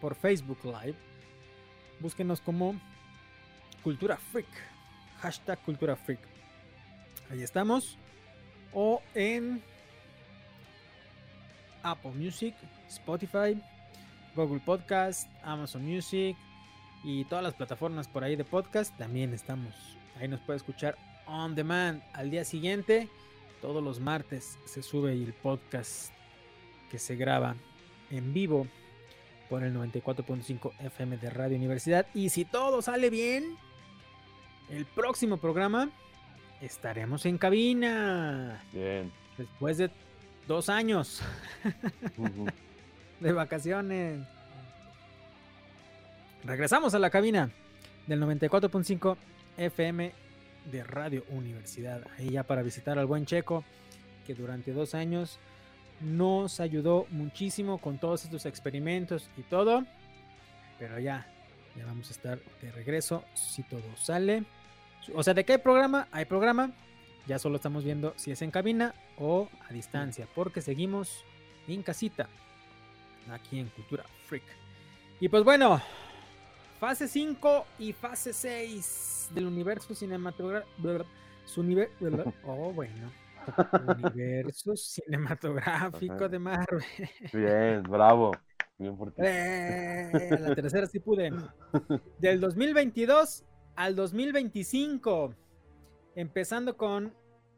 [0.00, 0.94] por Facebook Live.
[1.98, 2.76] Búsquenos como
[3.82, 4.46] Cultura Freak.
[5.20, 6.33] Hashtag Cultura Freak.
[7.30, 7.98] Ahí estamos.
[8.72, 9.62] O en
[11.82, 12.54] Apple Music,
[12.88, 13.60] Spotify,
[14.34, 16.36] Google Podcast, Amazon Music
[17.04, 18.96] y todas las plataformas por ahí de podcast.
[18.96, 19.74] También estamos.
[20.18, 22.02] Ahí nos puede escuchar on demand.
[22.12, 23.08] Al día siguiente,
[23.60, 26.12] todos los martes, se sube el podcast
[26.90, 27.54] que se graba
[28.10, 28.66] en vivo
[29.48, 32.06] por el 94.5 FM de Radio Universidad.
[32.14, 33.56] Y si todo sale bien,
[34.70, 35.90] el próximo programa
[36.60, 38.62] estaremos en cabina.
[38.72, 39.12] Bien.
[39.36, 39.90] Después de
[40.46, 41.20] dos años
[43.20, 44.20] de vacaciones.
[46.44, 47.50] Regresamos a la cabina
[48.06, 49.16] del 94.5
[49.56, 50.12] FM
[50.70, 52.02] de Radio Universidad.
[52.18, 53.64] Ahí ya para visitar al buen Checo,
[54.26, 55.38] que durante dos años
[56.00, 59.84] nos ayudó muchísimo con todos estos experimentos y todo.
[60.78, 61.26] Pero ya,
[61.76, 64.44] ya vamos a estar de regreso si todo sale.
[65.14, 66.72] O sea, de qué hay programa, hay programa.
[67.26, 71.24] Ya solo estamos viendo si es en cabina o a distancia, porque seguimos
[71.66, 72.28] en casita,
[73.30, 74.44] aquí en Cultura Freak.
[75.20, 75.80] Y pues bueno,
[76.78, 81.06] fase 5 y fase 6 del universo cinematográfico.
[82.46, 83.12] Oh, bueno.
[83.98, 86.84] Universo cinematográfico de Marvel.
[87.32, 88.32] Bien, bravo.
[88.78, 89.22] Bien por ti.
[89.24, 91.30] Eh, la tercera sí pude.
[92.18, 93.44] Del 2022
[93.76, 95.34] al 2025.
[96.16, 97.12] Empezando con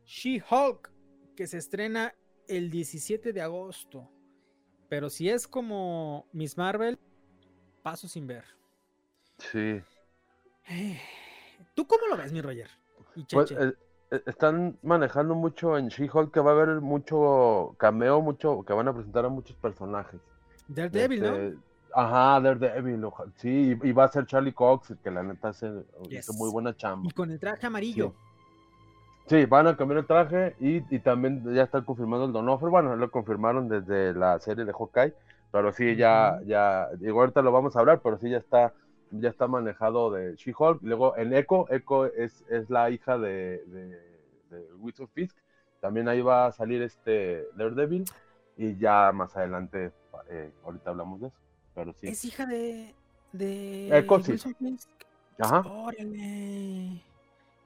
[0.04, 0.90] She-Hulk,
[1.36, 2.14] que se estrena
[2.48, 4.08] el 17 de agosto.
[4.88, 6.98] Pero si es como Miss Marvel,
[7.82, 8.44] paso sin ver.
[9.38, 9.82] Sí.
[11.74, 12.70] ¿Tú cómo lo ves, mi Roger?
[13.14, 13.74] Y Pues, eh,
[14.10, 18.88] eh, están manejando mucho en She-Hulk que va a haber mucho cameo, mucho que van
[18.88, 20.20] a presentar a muchos personajes.
[20.68, 21.62] Daredevil, ¿no?
[21.98, 25.72] Ajá, Daredevil, sí, y va a ser Charlie Cox, que la neta hace,
[26.10, 26.30] Yes.
[26.36, 27.08] muy buena chamba.
[27.08, 28.12] Y con el traje amarillo.
[29.26, 32.70] Sí, van a cambiar el traje y, y también ya está confirmado el Donofrio.
[32.70, 35.14] Bueno, lo confirmaron desde la serie de Hawkeye,
[35.50, 38.74] pero sí, ya, ya, digo, ahorita lo vamos a hablar, pero sí ya está,
[39.10, 40.82] ya está manejado de She-Hulk.
[40.82, 44.00] Luego en Echo, Echo es, es la hija de, de,
[44.50, 45.36] de Fisk.
[45.80, 48.04] También ahí va a salir este Daredevil
[48.58, 49.92] y ya más adelante,
[50.28, 51.38] eh, ahorita hablamos de eso,
[52.00, 52.08] sí.
[52.08, 52.94] Es hija de.
[53.32, 54.30] de sí.
[54.30, 54.88] Wilson Fisk.
[55.38, 55.60] Ajá.
[55.60, 57.02] Órale.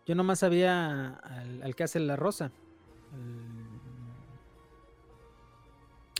[0.06, 2.50] Yo nomás sabía al, al que hace la rosa.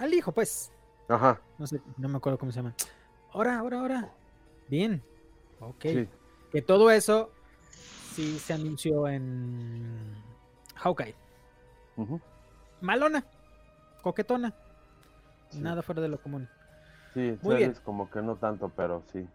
[0.01, 0.73] Al, al hijo, pues.
[1.09, 2.75] Ajá, No sé, no me acuerdo cómo se llama.
[3.33, 4.13] Ahora, ahora, ahora.
[4.69, 5.03] Bien.
[5.59, 5.83] Ok.
[5.83, 6.09] sí.
[6.53, 7.31] Que todo eso
[8.15, 10.15] sí se anunció en
[10.77, 11.15] Hawkeye.
[11.97, 12.21] ujú,
[12.81, 13.25] Malona.
[14.03, 14.55] Coquetona.
[15.51, 15.61] Sí.
[15.61, 16.49] Nada fuera de lo común.
[17.15, 17.75] Sí, Muy bien.
[17.85, 19.27] como que no tanto, pero sí.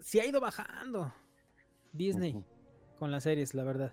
[0.00, 1.12] Sí ha ido bajando.
[1.92, 2.44] Disney.
[2.98, 3.92] Con las series, la verdad.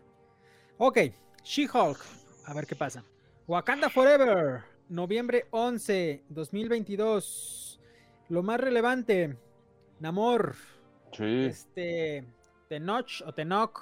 [0.78, 0.98] Ok,
[1.44, 2.00] She-Hulk.
[2.46, 3.04] A ver qué pasa.
[3.48, 4.64] Wakanda Forever.
[4.90, 7.80] Noviembre 11, 2022.
[8.30, 9.38] Lo más relevante.
[10.00, 10.56] Namor.
[11.12, 11.46] Sí.
[11.46, 12.26] Este.
[12.68, 13.80] Tenoch o Tenoch.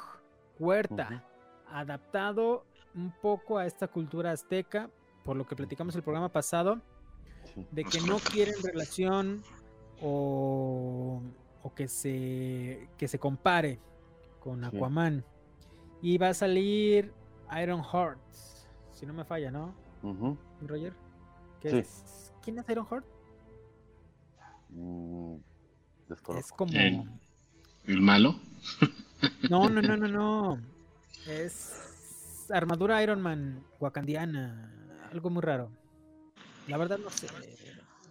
[0.59, 1.24] Huerta.
[1.67, 2.65] Adaptado
[2.95, 4.89] un poco a esta cultura azteca.
[5.24, 6.82] Por lo que platicamos el programa pasado.
[7.72, 9.43] De que no quieren relación.
[10.01, 11.22] O,
[11.62, 12.88] o que se.
[12.97, 13.80] que se compare
[14.39, 14.76] con Sí.
[14.78, 15.24] Aquaman.
[16.01, 17.14] Y va a salir
[17.62, 18.20] Iron Heart.
[18.91, 19.74] Si no me falla, ¿no.
[20.62, 20.93] Roger?
[21.62, 21.78] ¿Qué Sí.
[21.78, 22.34] es?
[22.41, 23.06] ¿Quién es Iron Heart?
[24.70, 25.36] Mm,
[26.38, 26.72] Es como.
[27.86, 28.36] ¿El malo?
[29.49, 30.62] No, no, no, no, no.
[31.28, 34.70] Es armadura Iron Man wakandiana.
[35.14, 35.70] Algo muy raro.
[36.68, 37.28] La verdad no sé.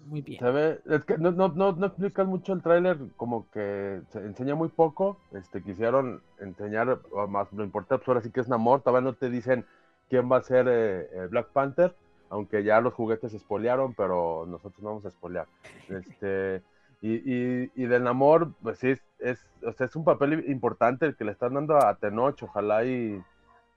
[0.07, 0.41] muy bien.
[0.41, 4.19] Se ve, es que no, no, no, no explican mucho el tráiler, como que se
[4.19, 8.83] enseña muy poco, este, quisieron enseñar, más lo importante, pues ahora sí que es Namor,
[8.83, 9.65] todavía no te dicen
[10.09, 11.95] quién va a ser eh, eh, Black Panther,
[12.29, 15.47] aunque ya los juguetes se espolearon, pero nosotros no vamos a espolear.
[15.89, 16.63] Este,
[17.01, 21.07] y, y, y de Namor, pues sí, es, es, o sea, es un papel importante
[21.07, 23.23] el que le están dando a Tenoch, ojalá y,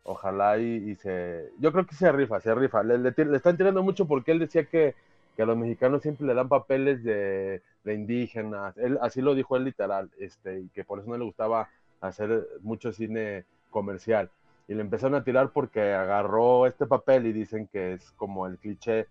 [0.06, 3.58] ojalá y, y se, yo creo que se rifa, se rifa, le, le, le están
[3.58, 4.95] tirando mucho porque él decía que
[5.36, 9.58] que a los mexicanos siempre le dan papeles de, de indígenas, él, así lo dijo
[9.58, 11.68] él literal, este, y que por eso no le gustaba
[11.99, 14.30] hacer mucho cine comercial.
[14.70, 18.58] Y le empezaron a tirar porque agarró este papel y dicen que es como el
[18.58, 19.08] cliché,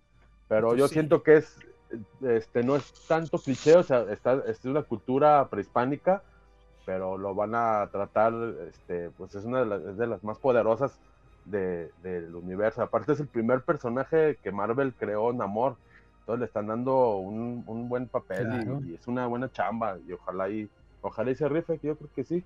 [0.48, 0.94] pero Pues yo sí.
[0.94, 1.58] siento que es,
[2.22, 6.22] este, no es tanto cliché, o sea, está, es una cultura prehispánica,
[6.84, 8.32] pero lo van a tratar,
[8.68, 10.98] este, pues es una de las, es de las más poderosas
[11.44, 12.82] de- del universo.
[12.82, 15.76] Aparte es el primer personaje que Marvel creó, Namor.
[16.20, 18.80] Entonces le están dando un, un buen papel y- Claro.
[18.84, 20.68] y, es una buena chamba y ojalá y
[21.02, 22.42] ojalá y se rife, que yo creo que sí.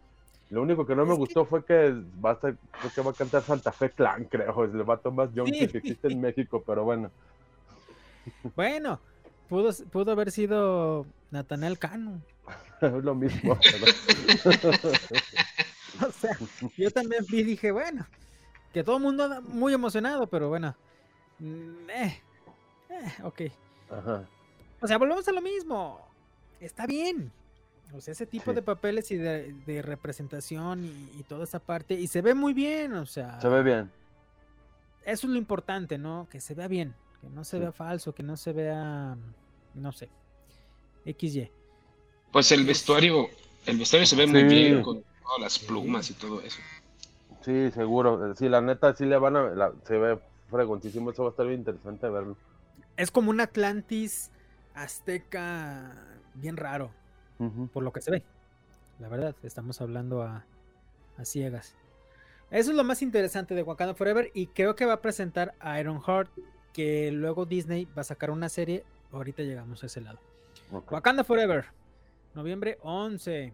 [0.51, 3.01] Lo único que no me Es que- gustó fue que va a estar- creo que
[3.03, 5.69] va a cantar Santa Fe Clan, creo, es el vato más junkie Sí.
[5.69, 7.11] que existe en México, pero bueno.
[8.57, 8.99] Bueno,
[9.49, 12.21] pudo, pudo haber sido Natanel Cano.
[12.81, 13.59] es lo mismo.
[14.43, 14.73] pero-
[16.07, 16.37] O sea,
[16.77, 18.07] yo también vi dije, bueno,
[18.73, 20.77] que todo el mundo anda muy emocionado, pero bueno.
[21.39, 22.23] mm, Eh,
[22.91, 23.41] eh, ok.
[23.91, 24.29] Ajá.
[24.81, 26.01] O sea, volvemos a lo mismo.
[26.61, 27.33] Está bien.
[27.95, 28.55] O sea, ese tipo Sí.
[28.57, 31.95] de papeles y de, de representación y, y toda esa parte.
[31.95, 33.41] Y se ve muy bien, o sea.
[33.41, 33.91] Se ve bien.
[35.05, 36.29] Eso es lo importante, ¿no?
[36.31, 36.95] Que se vea bien.
[37.21, 37.61] Que no se Sí.
[37.61, 39.17] vea falso, que no se vea.
[39.75, 40.11] No sé.
[41.07, 41.51] XY.
[42.33, 43.29] Pues el vestuario,
[43.67, 46.61] el vestuario se ve muy bien con todas las plumas y todo eso.
[47.43, 48.35] Sí, seguro.
[48.35, 49.43] Sí, la neta, sí le van a.
[49.51, 50.19] la- se ve
[50.51, 51.11] fregontísimo.
[51.11, 52.37] Eso va a estar bien interesante verlo.
[52.97, 54.31] Es como un Atlantis
[54.75, 55.95] azteca
[56.35, 56.91] bien raro,
[57.73, 58.23] por lo que se ve.
[58.99, 60.45] La verdad, estamos hablando a,
[61.17, 61.75] a ciegas.
[62.51, 65.79] Eso es lo más interesante de Wakanda Forever y creo que va a presentar a
[65.81, 66.31] Ironheart,
[66.73, 68.85] que luego Disney va a sacar una serie.
[69.13, 70.19] Ahorita llegamos a ese lado.
[70.73, 70.91] Ok.
[70.93, 71.67] Wakanda Forever,
[72.43, 73.53] noviembre 11.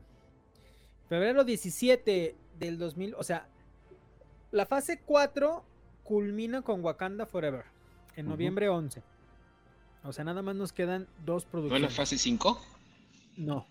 [1.08, 3.48] Febrero 17 del 2000, o sea,
[4.52, 5.64] la fase 4
[6.02, 7.64] culmina con Wakanda Forever
[8.14, 9.02] en noviembre 11.
[10.04, 11.94] O sea, nada más nos quedan dos ¿No es la producciones.
[11.96, 12.60] fase 5?
[13.38, 13.66] No,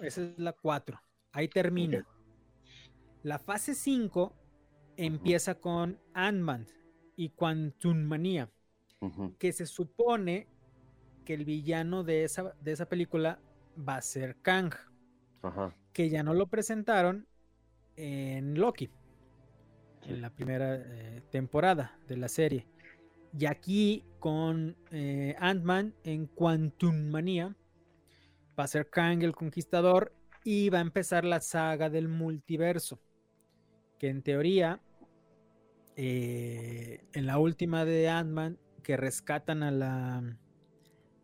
[0.00, 1.00] esa es la 4.
[1.32, 2.06] Ahí termina.
[3.24, 4.32] La fase 5
[4.96, 6.66] empieza con Ant-Man
[7.16, 8.48] y Quantum Manía,
[9.00, 9.34] Ujú.
[9.36, 10.46] que se supone
[11.24, 13.40] que el villano de esa, de esa película
[13.76, 14.72] va a ser Kang,
[15.42, 15.74] Ajá.
[15.92, 17.26] que ya no lo presentaron
[17.96, 18.90] en Loki,
[20.02, 20.10] Sí.
[20.12, 22.66] en la primera eh, temporada de la serie.
[23.38, 27.56] Y aquí con eh, Ant-Man en Quantum Manía
[28.58, 30.12] va a ser Kang el Conquistador
[30.44, 33.00] y va a empezar la saga del multiverso.
[33.98, 34.80] Que en teoría,
[35.96, 40.38] eh, en la última de Ant-Man, que rescatan a la,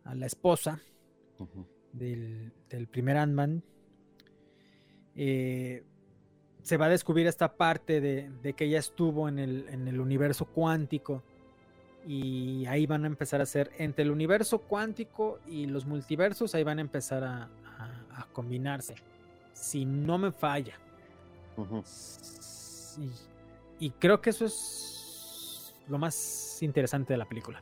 [0.03, 0.81] a la esposa
[1.37, 1.67] Ujú.
[1.93, 3.63] Del, del primer Ant-Man,
[5.15, 5.83] eh,
[6.61, 9.99] se va a descubrir esta parte de, de que ella estuvo en el, en el
[9.99, 11.23] universo cuántico.
[12.07, 16.63] Y ahí van a empezar a hacer entre el universo cuántico y los multiversos, ahí
[16.63, 17.43] van a empezar a,
[17.77, 18.95] a- a combinarse.
[19.53, 20.79] Si no me falla.
[23.79, 27.61] Y creo que eso es lo más interesante de la película.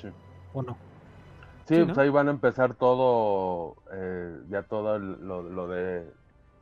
[0.00, 0.08] Sí.
[0.52, 0.76] ¿O no?
[1.66, 2.02] Sí, Sí, pues ¿no?
[2.02, 6.06] ahí van a empezar todo, eh, ya todo el- lo, lo de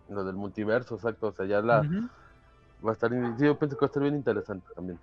[0.08, 1.28] lo del multiverso, exacto.
[1.28, 1.80] O sea, ya la
[2.84, 4.98] va a estar, sí, yo pienso que va a estar bien interesante también.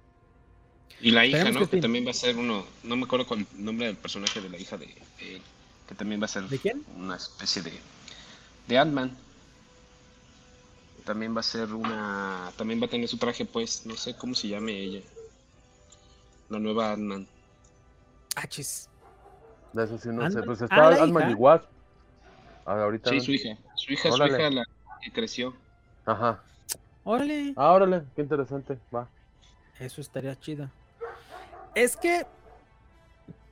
[1.02, 1.66] Y la hija, Esperemos ¿no?
[1.68, 1.82] que Que sí.
[1.82, 4.58] también va a ser uno, no me acuerdo con el nombre del personaje de la
[4.58, 4.86] hija de,
[5.20, 5.42] de él,
[5.88, 6.84] que también va a ser ¿De quién?
[6.98, 7.74] una especie de,
[8.68, 9.18] de Ant-Man.
[11.06, 14.36] También va a ser una, también va a tener su traje, pues, no sé cómo
[14.36, 15.02] se llame ella.
[16.50, 17.28] La nueva Ant-Man.
[18.36, 18.89] Ah, chis.
[19.74, 20.42] De eso sí no sé.
[20.44, 21.34] Pues ah, está la Ant-Man y.
[21.36, 21.66] Wasp.
[22.66, 23.10] Ah, ahorita.
[23.10, 23.58] Sí, no- su hija.
[23.76, 24.64] Su hija, su hija la
[25.02, 25.54] que creció.
[26.06, 26.42] Ajá.
[27.04, 27.54] Órale.
[27.56, 28.78] Ah, órale, qué interesante.
[28.94, 29.08] Va.
[29.80, 30.70] Eso estaría chido.
[31.76, 32.26] Es que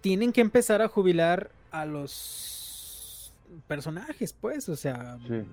[0.01, 3.33] tienen que empezar a jubilar a los
[3.67, 5.43] personajes, pues, o sea, Sí.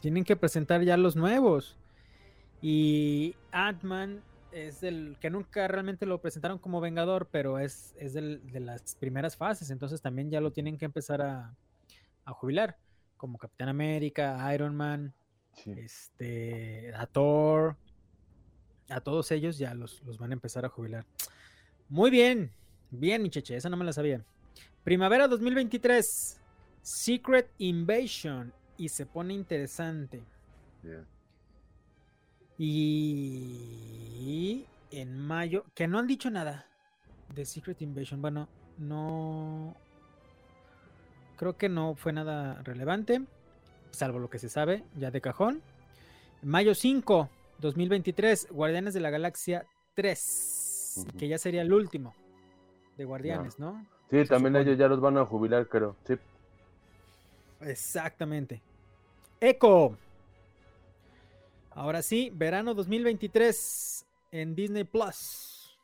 [0.00, 1.76] tienen que presentar ya los nuevos.
[2.62, 4.22] Y Ant-Man
[4.52, 8.94] es del que nunca realmente lo presentaron como Vengador, pero es, es del- de las
[8.96, 11.54] primeras fases, entonces también ya lo tienen que empezar a,
[12.24, 12.76] a jubilar,
[13.16, 15.14] como Capitán América, Iron Man,
[15.54, 15.72] Sí.
[15.76, 17.76] este, a Thor,
[18.88, 21.04] a todos ellos ya los, los van a empezar a jubilar.
[21.88, 22.50] Muy bien,
[22.90, 24.24] bien, mi cheche, esa no me la sabía.
[24.84, 26.40] Primavera 2023.
[26.82, 28.52] Secret Invasion.
[28.76, 30.22] Y se pone interesante.
[30.82, 31.06] Bien.
[32.64, 36.64] Y en mayo, que no han dicho nada
[37.34, 38.22] de Secret Invasion.
[38.22, 38.48] Bueno,
[38.78, 39.74] no.
[41.36, 43.20] Creo que no fue nada relevante,
[43.90, 45.60] salvo lo que se sabe ya de cajón.
[46.42, 51.18] Mayo 5, 2023, Guardianes de la Galaxia 3, Ujú.
[51.18, 52.14] que ya sería el último
[52.96, 53.84] de Guardianes, ¿no?
[54.08, 54.60] Sí, Se también supone.
[54.70, 55.96] ellos ya los van a jubilar, creo.
[56.06, 56.14] Sí.
[57.62, 58.62] Exactamente.
[59.40, 59.98] Echo.
[61.74, 65.78] Ahora sí, verano 2023 en Disney Plus.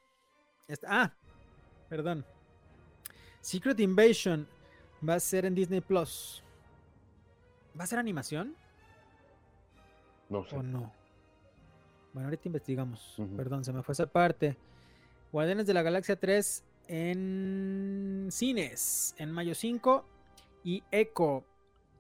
[0.87, 1.13] Ah,
[1.89, 2.25] perdón.
[3.41, 4.47] Secret Invasion
[5.07, 6.43] va a ser en Disney Plus.
[7.79, 8.55] ¿Va a ser animación
[10.29, 10.57] No sé.
[10.57, 10.93] o no?
[12.13, 13.15] Bueno, ahorita investigamos.
[13.37, 14.57] Perdón, se me fue esa parte.
[15.33, 20.05] Guardianes de la Galaxia 3 en cines en mayo 5
[20.65, 21.45] y Echo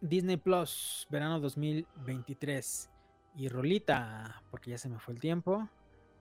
[0.00, 2.90] Disney Plus verano 2023
[3.36, 5.68] y rolita porque ya se me fue el tiempo.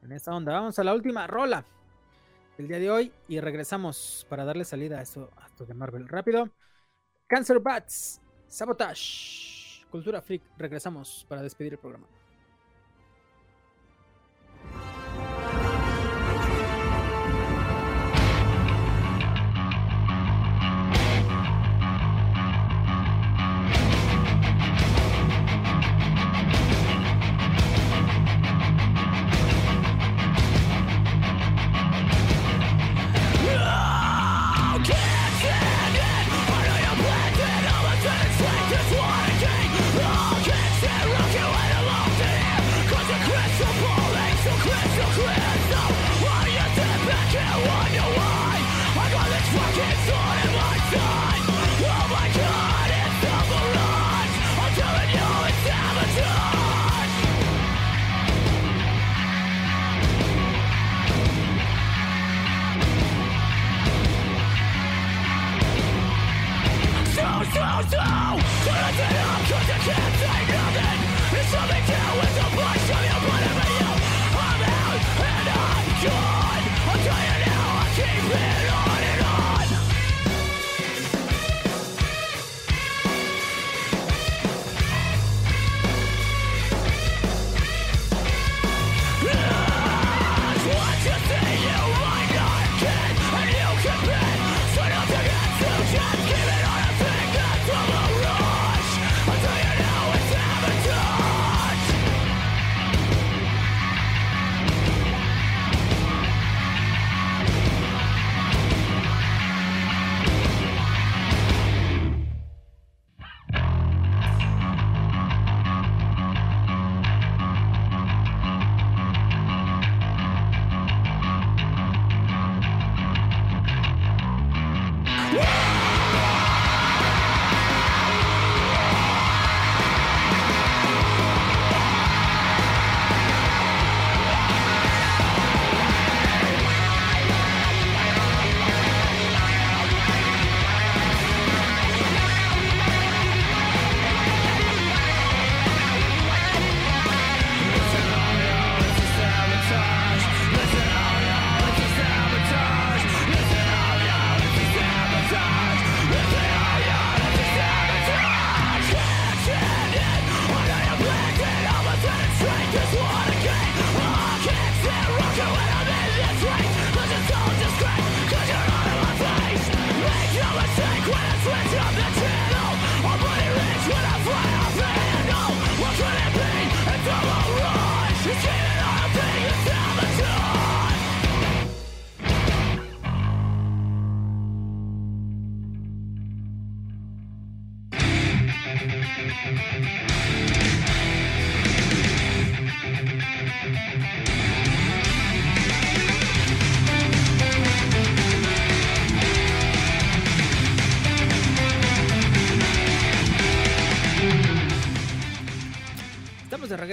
[0.02, 1.66] En esta onda vamos a la última rola
[2.58, 6.08] del día de hoy y regresamos para darle salida a esto, a esto de Marvel.
[6.08, 6.50] Rápido.
[7.28, 12.08] Cancer Bats Sabotage Cultura Freak regresamos para despedir el programa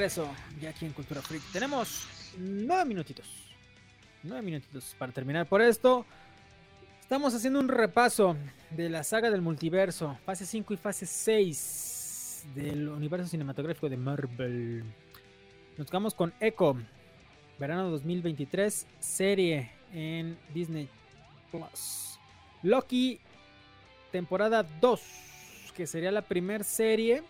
[0.05, 0.29] regreso
[0.61, 1.43] ya aquí en Cultura Freak.
[1.51, 3.27] Tenemos nueve minutitos.
[4.23, 6.05] Nueve minutitos para terminar por esto.
[7.01, 8.37] Estamos haciendo un repaso
[8.71, 14.85] de la saga del multiverso, fase 5 y fase 6 del universo cinematográfico de Marvel.
[15.79, 16.77] Nos quedamos con Echo,
[17.59, 20.87] verano 2023, serie en Disney
[21.51, 22.19] Plus.
[22.63, 23.21] Loki
[24.13, 25.01] temporada 2,
[25.75, 27.23] que sería la primera serie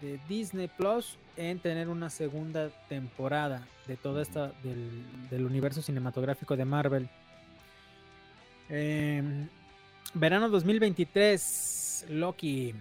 [0.00, 4.90] de Disney Plus en tener una segunda temporada de toda esta del,
[5.30, 7.08] del universo cinematográfico de Marvel.
[8.68, 9.48] Em,
[10.14, 12.74] verano 2023, Loki.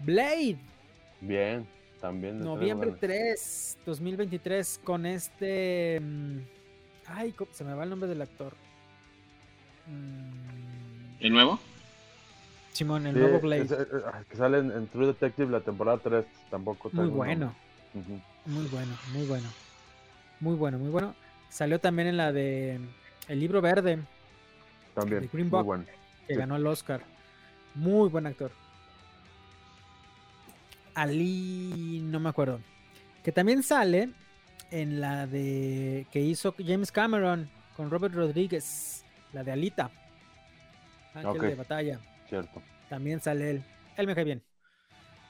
[0.00, 0.56] Blade,
[1.20, 1.66] Bien,
[2.00, 2.40] también.
[2.42, 3.00] noviembre buenas.
[3.00, 6.00] 3, 2023, con este...
[6.00, 6.38] mm,
[7.06, 8.54] Ay, ¿cómo- se me va el nombre del actor.
[9.86, 11.60] Mm, ¿El nuevo?
[12.72, 13.66] Simón, el Sí, nuevo Blade.
[14.28, 16.90] que sale en, en True Detective la temporada 3, tampoco.
[16.92, 17.54] Muy bueno,
[18.46, 19.48] muy bueno, muy bueno.
[20.40, 21.14] Muy bueno, muy bueno.
[21.50, 22.80] Salió también en la de
[23.28, 23.98] El libro verde,
[24.94, 25.84] También, De Green bueno.
[26.26, 26.38] que Sí.
[26.38, 27.02] ganó el Oscar.
[27.74, 28.52] Muy buen actor.
[30.94, 32.60] Ali, no me acuerdo.
[33.22, 34.10] Que también sale
[34.70, 39.90] en la de que hizo James Cameron con Robert Rodríguez, la de Alita.
[41.14, 42.00] Ángel de batalla.
[42.30, 42.62] Cierto.
[42.88, 43.64] También sale él.
[43.98, 44.42] Él me cae bien.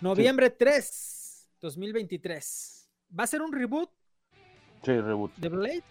[0.01, 2.88] Noviembre 3, 2023.
[3.18, 3.90] ¿Va a ser un reboot
[4.84, 5.34] Sí, reboot.
[5.36, 5.82] de Blade?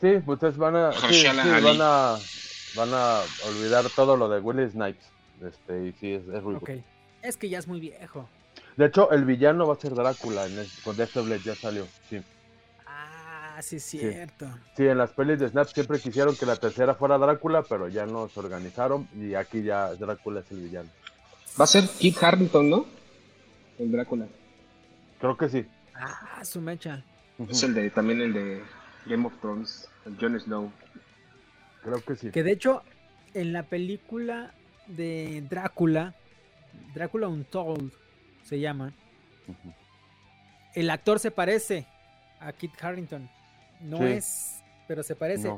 [0.00, 1.38] Sí, pues ustedes van a, sí, sí, van
[1.80, 2.16] a,
[2.76, 5.04] van a olvidar todo lo de Willie Snipes.
[5.42, 6.68] Este, y sí, es, es reboot.
[7.22, 8.28] Es que ya es muy viejo.
[8.76, 11.86] De hecho, el villano va a ser Drácula en el, con Dexter Blade, ya salió.
[12.08, 12.20] Sí.
[13.56, 14.48] Ah, sí, es cierto.
[14.76, 18.04] sí, en las pelis de Snap siempre quisieron que la tercera fuera Drácula, pero ya
[18.04, 20.88] no se organizaron y aquí ya Drácula es el villano.
[21.58, 22.86] Va a ser Kit Harrington, ¿no?
[23.78, 24.26] El Drácula.
[25.20, 25.64] Creo que sí.
[25.94, 27.04] Ah, su mecha.
[27.48, 28.62] Es el de, también el de
[29.06, 30.72] Game of Thrones, el Jon Snow.
[31.84, 32.30] Creo que sí.
[32.32, 32.82] Que de hecho,
[33.34, 34.52] en la película
[34.88, 36.12] de Drácula,
[36.92, 37.92] Drácula Untold
[38.42, 38.92] se llama,
[40.74, 41.86] el actor se parece
[42.40, 43.30] a Kit Harrington.
[43.80, 44.04] No Sí.
[44.04, 45.48] es, pero se parece.
[45.48, 45.54] No.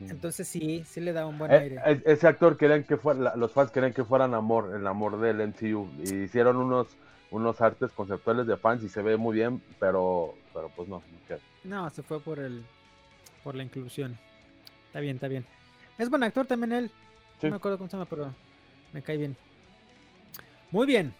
[0.00, 0.10] Ujú.
[0.10, 1.80] Entonces sí, sí le da un buen Eh, aire.
[1.86, 5.40] es- ese actor querían que fuera, los fans querían que fueran amor, el amor del
[5.40, 5.88] MCU.
[6.04, 6.88] Y hicieron unos,
[7.30, 11.02] unos artes conceptuales de fans y se ve muy bien, pero, pero pues no.
[11.64, 12.64] No, se fue por el
[13.44, 14.18] por la inclusión.
[14.86, 15.44] Está bien, está bien.
[15.98, 16.90] Es buen actor también él.
[17.40, 17.46] Sí.
[17.46, 18.34] No me acuerdo cómo se llama, pero
[18.92, 19.36] me cae bien.
[20.70, 21.14] Muy bien.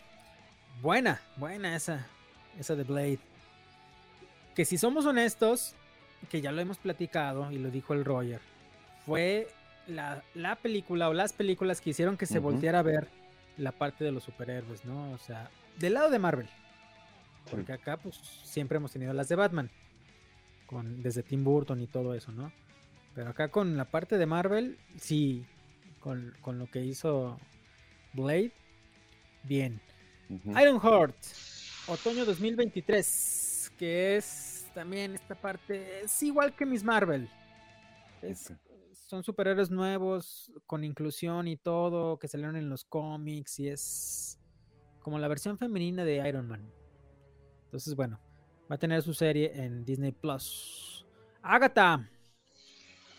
[0.80, 2.06] Buena, buena esa,
[2.58, 3.18] esa de Blade.
[4.54, 5.74] Que si somos honestos,
[6.28, 8.40] que ya lo hemos platicado y lo dijo el Roger,
[9.04, 9.48] fue
[9.86, 12.50] la, la película o las películas que hicieron que se Ujú.
[12.50, 13.08] volteara a ver
[13.56, 15.12] la parte de los superhéroes, ¿no?
[15.12, 16.48] O sea, del lado de Marvel.
[17.50, 19.70] Porque acá pues siempre hemos tenido las de Batman.
[20.66, 22.50] Con, desde Tim Burton y todo eso, ¿no?
[23.14, 25.44] Pero acá con la parte de Marvel, sí.
[26.00, 27.38] Con, con lo que hizo
[28.14, 28.52] Blade,
[29.42, 29.80] bien.
[30.30, 30.58] Ujú.
[30.58, 31.16] Ironheart,
[31.88, 37.28] otoño 2023, que es también esta parte, es igual que Miss Marvel.
[38.20, 38.52] Es-.
[38.92, 44.38] Son superhéroes nuevos, con inclusión y todo, que salieron en los cómics y es
[45.00, 46.72] como la versión femenina de Iron Man.
[47.64, 48.20] Entonces, bueno,
[48.70, 51.04] va a tener su serie en Disney Plus.
[51.42, 52.08] Agatha.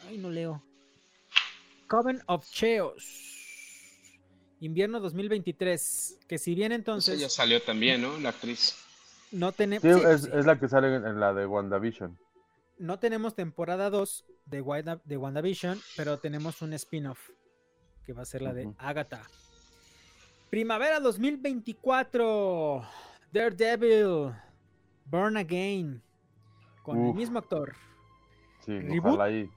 [0.08, 0.64] Ay, no leo.
[1.88, 3.34] Coven of Chaos.
[4.62, 6.20] Invierno 2023.
[6.28, 8.18] Que si bien entonces ya salió también, ¿no?
[8.20, 8.83] La actriz.
[9.34, 9.82] No tenemos.
[9.82, 12.18] Sí, es, es la que sale en, la de WandaVision.
[12.80, 17.30] no tenemos temporada 2 de, Wanda- de WandaVision, pero tenemos un spin-off
[18.06, 18.76] que va a ser la de Ujú.
[18.80, 19.22] Agatha.
[20.50, 22.84] Primavera 2024.
[23.32, 24.34] Daredevil.
[25.06, 26.02] Burn Again.
[26.84, 27.74] Con el mismo actor
[28.66, 29.06] Sí, ¿Reboot?
[29.16, 29.50] ojalá y,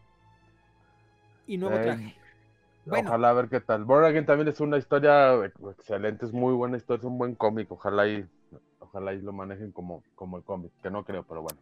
[1.47, 2.17] y nuevo Eh, traje.
[2.85, 3.85] Bueno, ojalá a ver qué tal.
[3.85, 7.71] Born Again también es una historia excelente, es muy buena historia, es un buen cómic.
[7.73, 8.25] Ojalá y,
[8.97, 11.59] ojalá y lo manejen como, como el cómic, que no creo, pero bueno.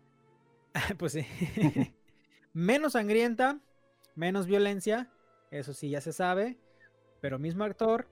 [0.98, 1.26] pues sí.
[2.52, 3.58] menos sangrienta,
[4.14, 5.10] menos violencia,
[5.50, 6.56] eso sí ya se sabe,
[7.20, 8.06] pero mismo actor,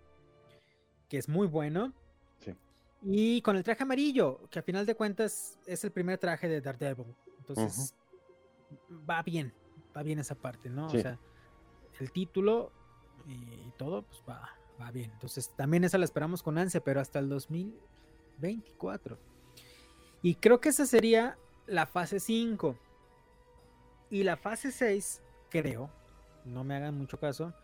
[1.09, 1.93] que es muy bueno.
[2.39, 2.55] Sí.
[3.03, 6.61] Y con el traje amarillo, que a final de cuentas es el primer traje de
[6.61, 7.15] Daredevil.
[7.39, 7.95] Entonces,
[9.09, 9.53] va bien,
[9.97, 10.89] va bien esa parte, ¿no?
[10.91, 10.99] Sí.
[10.99, 11.19] O sea,
[12.01, 12.73] el título
[13.27, 14.51] y, todo, pues va,
[14.81, 15.13] va bien.
[15.13, 17.29] Entonces, también esa la esperamos con ansia, pero hasta el
[18.39, 19.19] 2024.
[20.23, 22.79] Y creo que esa sería la fase 5.
[24.11, 25.91] Y la fase 6, creo,
[26.45, 27.55] no me hagan mucho caso,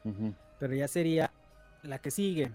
[0.59, 1.33] pero ya sería
[1.83, 2.53] la que sigue.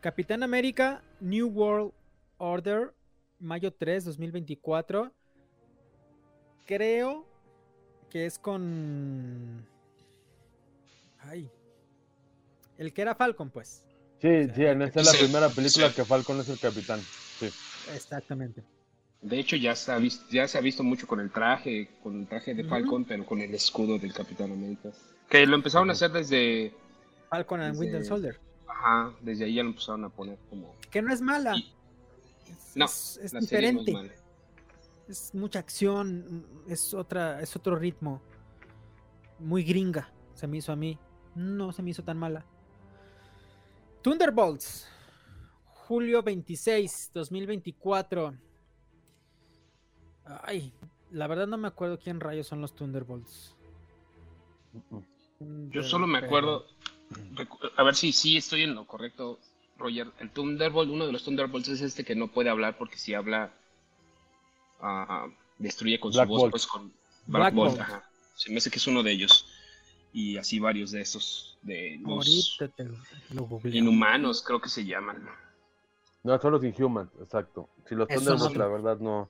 [0.00, 1.92] Capitán América, New World
[2.38, 2.94] Order,
[3.38, 5.12] mayo 3, 2024.
[6.66, 7.26] Creo
[8.10, 9.66] que es con...
[11.20, 11.50] Ay.
[12.78, 13.84] El que era Falcon, pues.
[14.24, 15.94] Sí, sí, en esta es la Sí, primera película sí.
[15.96, 16.98] que Falcon es el capitán.
[17.38, 17.50] Sí.
[17.94, 18.62] Exactamente.
[19.20, 22.18] De hecho, ya se, ha visto, ya se ha visto mucho con el traje, con
[22.20, 22.64] el traje de.
[22.64, 24.90] Falcon, pero con el escudo del Capitán América.
[25.28, 26.72] Que lo empezaron a hacer desde
[27.28, 28.40] Falcon and Winter Soldier.
[28.66, 30.74] Ajá, desde ahí ya lo empezaron a poner como.
[30.90, 31.54] Que no es mala.
[31.56, 31.70] Y-
[32.50, 34.14] Es, No, es- es la serie no es diferente.
[34.14, 34.24] mala.
[35.06, 38.22] es mucha acción, es otra, es otro ritmo.
[39.38, 40.98] Muy gringa, se me hizo a mí.
[41.34, 42.46] No se me hizo tan mala.
[44.04, 44.86] Thunderbolts,
[45.64, 48.34] julio 26, 2024.
[50.42, 50.70] Ay,
[51.10, 53.56] la verdad no me acuerdo quién rayos son los Thunderbolts.
[55.70, 56.66] Yo solo me acuerdo.
[57.78, 59.38] A ver si sí estoy en lo correcto,
[59.78, 60.08] Roger.
[60.20, 63.54] El Thunderbolt, uno de los Thunderbolts es este que no puede hablar porque si habla.
[64.82, 66.50] ah, destruye con Black su voz, Bolt.
[66.50, 66.92] pues con
[67.26, 67.70] Black Black, Bolt.
[67.70, 67.80] Bolt.
[67.80, 68.10] ajá.
[68.34, 69.46] Se me hace que es uno de ellos.
[70.14, 71.58] Y así varios de esos.
[71.62, 72.56] De los
[73.30, 75.26] lo, inhumanos, creo que se llaman.
[76.22, 77.68] No, son los Inhumans, exacto.
[77.88, 79.28] Si los Thunderbolts, la verdad, no.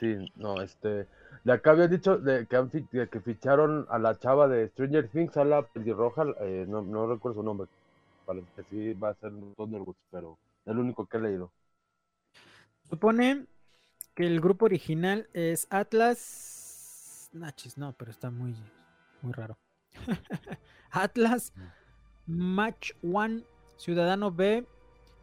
[0.00, 1.06] Sí, no, este.
[1.44, 5.08] De acá habían dicho de que, han de que ficharon a la chava de Stranger
[5.08, 7.68] Things, a la pelirroja, eh, no, no recuerdo su nombre.
[8.26, 10.36] Parece que sí va a ser un Thunderbolts, pero
[10.66, 11.52] es lo único que he leído.
[12.90, 13.46] Supone
[14.16, 17.30] que el grupo original es Atlas.
[17.32, 18.56] Nachis, no, pero está muy,
[19.22, 19.56] muy raro.
[20.90, 21.52] Atlas,
[22.26, 23.42] Match One,
[23.76, 24.64] Ciudadano B,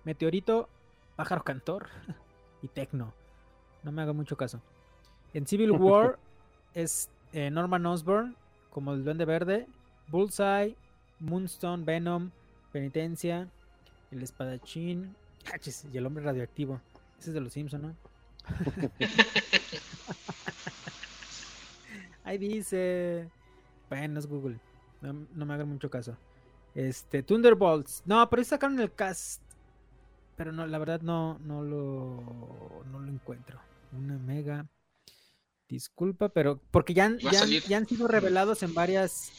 [0.03, 0.69] Meteorito,
[1.15, 1.87] Pájaro Cantor
[2.61, 3.13] y Tecno.
[3.83, 4.61] No me haga mucho caso.
[5.33, 6.17] En Civil War
[6.73, 8.35] es eh, Norman Osborn
[8.69, 9.67] como el Duende Verde,
[10.07, 10.75] Bullseye,
[11.19, 12.31] Moonstone, Venom,
[12.71, 13.47] Penitencia,
[14.11, 15.15] el Espadachín
[15.91, 16.81] y el Hombre Radioactivo.
[17.19, 17.95] Ese es de los Simpson, ¿no?
[22.23, 23.27] Ahí dice.
[23.89, 24.59] Bueno, es Google.
[25.01, 26.17] No, no me hagan mucho caso.
[26.75, 28.03] Este, Thunderbolts.
[28.05, 29.41] No, pero ahí sacaron el cast.
[30.35, 33.59] Pero no, la verdad no, no lo, no lo encuentro.
[33.91, 34.65] Una mega.
[35.67, 37.63] Disculpa, pero porque ya, han- ya, han- salir.
[37.63, 39.31] ya han sido revelados en varias,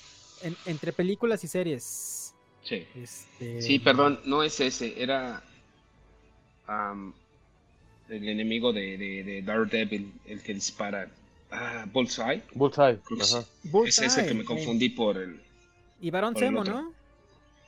[0.43, 2.35] en- entre películas y series.
[2.63, 2.87] Sí.
[2.95, 5.43] Este, Sí, perdón, no es ese, era
[8.09, 11.09] el enemigo de, de, de Daredevil, el que dispara.
[11.51, 12.43] Ah, Bullseye.
[12.55, 13.45] Bullseye, ajá.
[13.87, 15.41] Es ese que me Bullseye, confundí por el.
[16.01, 16.65] Y Barón Zemo.
[16.65, 16.93] ¿no?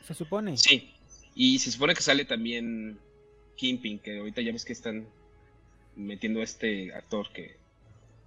[0.07, 0.57] Se supone.
[0.57, 0.93] Sí.
[1.35, 2.99] Y se supone que sale también
[3.57, 5.07] Kingpin, que ahorita ya ves que están
[5.97, 7.57] metiendo a este actor que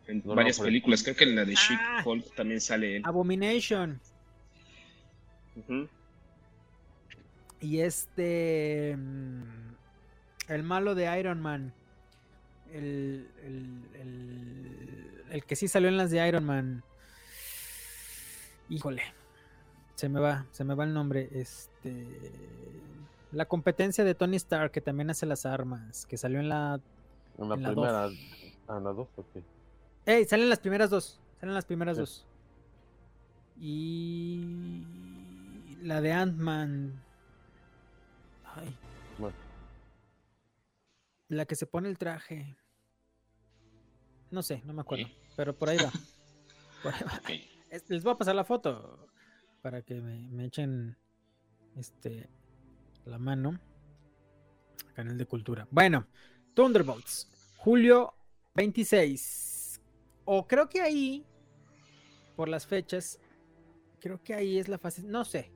[0.08, 2.02] en No, varias películas, creo que en la de Ah.
[2.04, 3.02] She-Hulk también sale él.
[3.06, 4.00] Abomination.
[7.62, 8.96] Y este.
[8.98, 9.74] mm,
[10.50, 11.74] El malo de Iron Man.
[12.74, 16.84] El, el, el, el que sí salió en las de Iron Man.
[18.70, 19.04] Híjole.
[19.96, 21.30] Se me va, se me va el nombre.
[21.32, 22.06] Este.
[23.32, 26.06] La competencia de Tony Stark, que también hace las armas.
[26.06, 26.80] Que salió en la.
[27.38, 27.76] En la En la dos.
[27.76, 28.06] primera.
[28.68, 29.28] Ah, en la dos, ok.
[30.06, 30.26] ¡Ey!
[30.26, 31.20] Salen las primeras dos.
[31.40, 32.02] Salen las primeras Sí.
[32.02, 32.26] dos.
[33.60, 34.86] Y.
[35.82, 37.02] La de Ant-Man.
[38.56, 38.76] Ay.
[39.18, 39.36] Bueno.
[41.30, 42.58] La que se pone el traje.
[44.32, 45.06] No sé, no me acuerdo.
[45.36, 45.92] Pero por ahí va.
[46.84, 47.22] Por ahí va.
[47.88, 49.05] Les voy a pasar la foto.
[49.66, 50.96] Para que me, me echen.
[51.76, 52.30] Este.
[53.06, 53.60] La mano.
[54.94, 55.68] Canal de Cultura.
[55.72, 56.06] Bueno.
[56.54, 57.28] Thunderbolts.
[57.58, 58.14] Julio
[58.54, 59.82] 26.
[60.26, 61.26] O creo que ahí.
[62.36, 63.20] Por las fechas.
[64.00, 65.02] Creo que ahí es la fase.
[65.02, 65.52] No sé.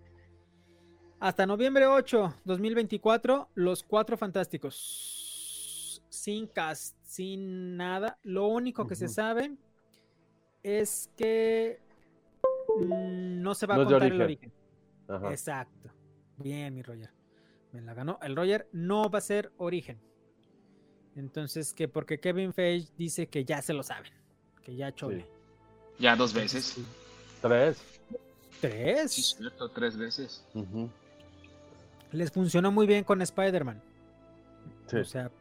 [1.20, 3.49] Hasta noviembre 8, 2024.
[3.53, 6.01] Los cuatro fantásticos.
[6.10, 8.18] Sin cast, sin nada.
[8.24, 9.55] Lo único que se sabe
[10.64, 11.88] es que
[12.80, 14.51] no se va No a contar el origen.
[15.07, 15.32] Ajá.
[15.32, 15.89] Exacto.
[16.38, 17.11] Bien, mi Roger.
[17.72, 18.20] Me la ganó.
[18.22, 19.99] El Roger no va a ser origen.
[21.15, 24.11] Entonces, que porque Kevin Feige dice que ya se lo saben.
[24.63, 25.26] Que ya chole.
[25.99, 26.78] Ya dos veces.
[27.41, 27.82] Tres.
[28.61, 29.11] ¿Tres?
[29.11, 30.45] Sí, cierto, tres veces.
[32.11, 33.82] Les funcionó muy bien con Spider-Man.
[34.88, 34.97] Sí.
[34.97, 35.32] O sea,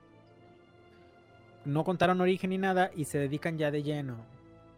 [1.65, 4.17] no contaron origen ni nada y se dedican ya de lleno.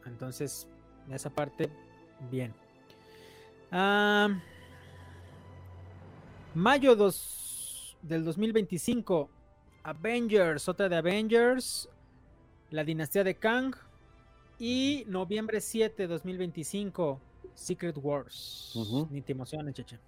[0.07, 0.67] Entonces,
[1.11, 1.71] esa parte,
[2.31, 2.53] bien.
[6.55, 9.29] Mayo 2 del 2025,
[9.85, 11.89] Avengers, otra de Avengers,
[12.71, 13.75] la dinastía de Kang.
[14.59, 17.19] Y noviembre 7 2025,
[17.55, 18.75] Secret Wars.
[19.11, 19.99] Ni te emociones, cheche.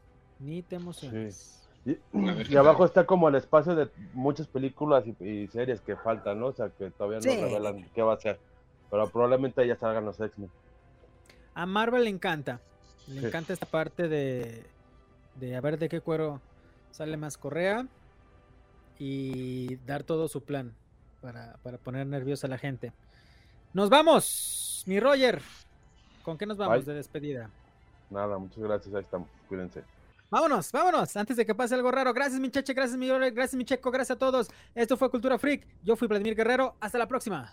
[0.40, 1.58] Ni te emociones.
[1.86, 6.48] Y, abajo está como el espacio de muchas películas y, y series que faltan, ¿no?
[6.48, 7.40] O sea, que todavía no Sí.
[7.40, 8.38] revelan qué va a ser.
[8.90, 10.50] Pero probablemente ya salgan los X-Men.
[11.54, 12.60] A Marvel le encanta.
[13.08, 13.26] Le Sí.
[13.26, 14.64] encanta esta parte de,
[15.36, 16.40] de a ver de qué cuero
[16.92, 17.86] sale más correa
[18.98, 20.72] y dar todo su plan
[21.20, 22.92] para, para poner nerviosa a la gente.
[23.72, 25.42] Nos vamos, mi Roger.
[26.22, 26.84] ¿Con qué nos vamos Bye.
[26.86, 27.50] de despedida?
[28.10, 29.28] Nada, muchas gracias, ahí estamos.
[29.48, 29.82] Cuídense.
[30.30, 32.14] Vámonos, vámonos, antes de que pase algo raro.
[32.14, 34.48] Gracias, mi cheche, gracias, mi Ore, gracias, mi checo, gracias a todos.
[34.74, 35.66] Esto fue Cultura Freak.
[35.82, 36.76] Yo fui Vladimir Guerrero.
[36.80, 37.52] Hasta la próxima.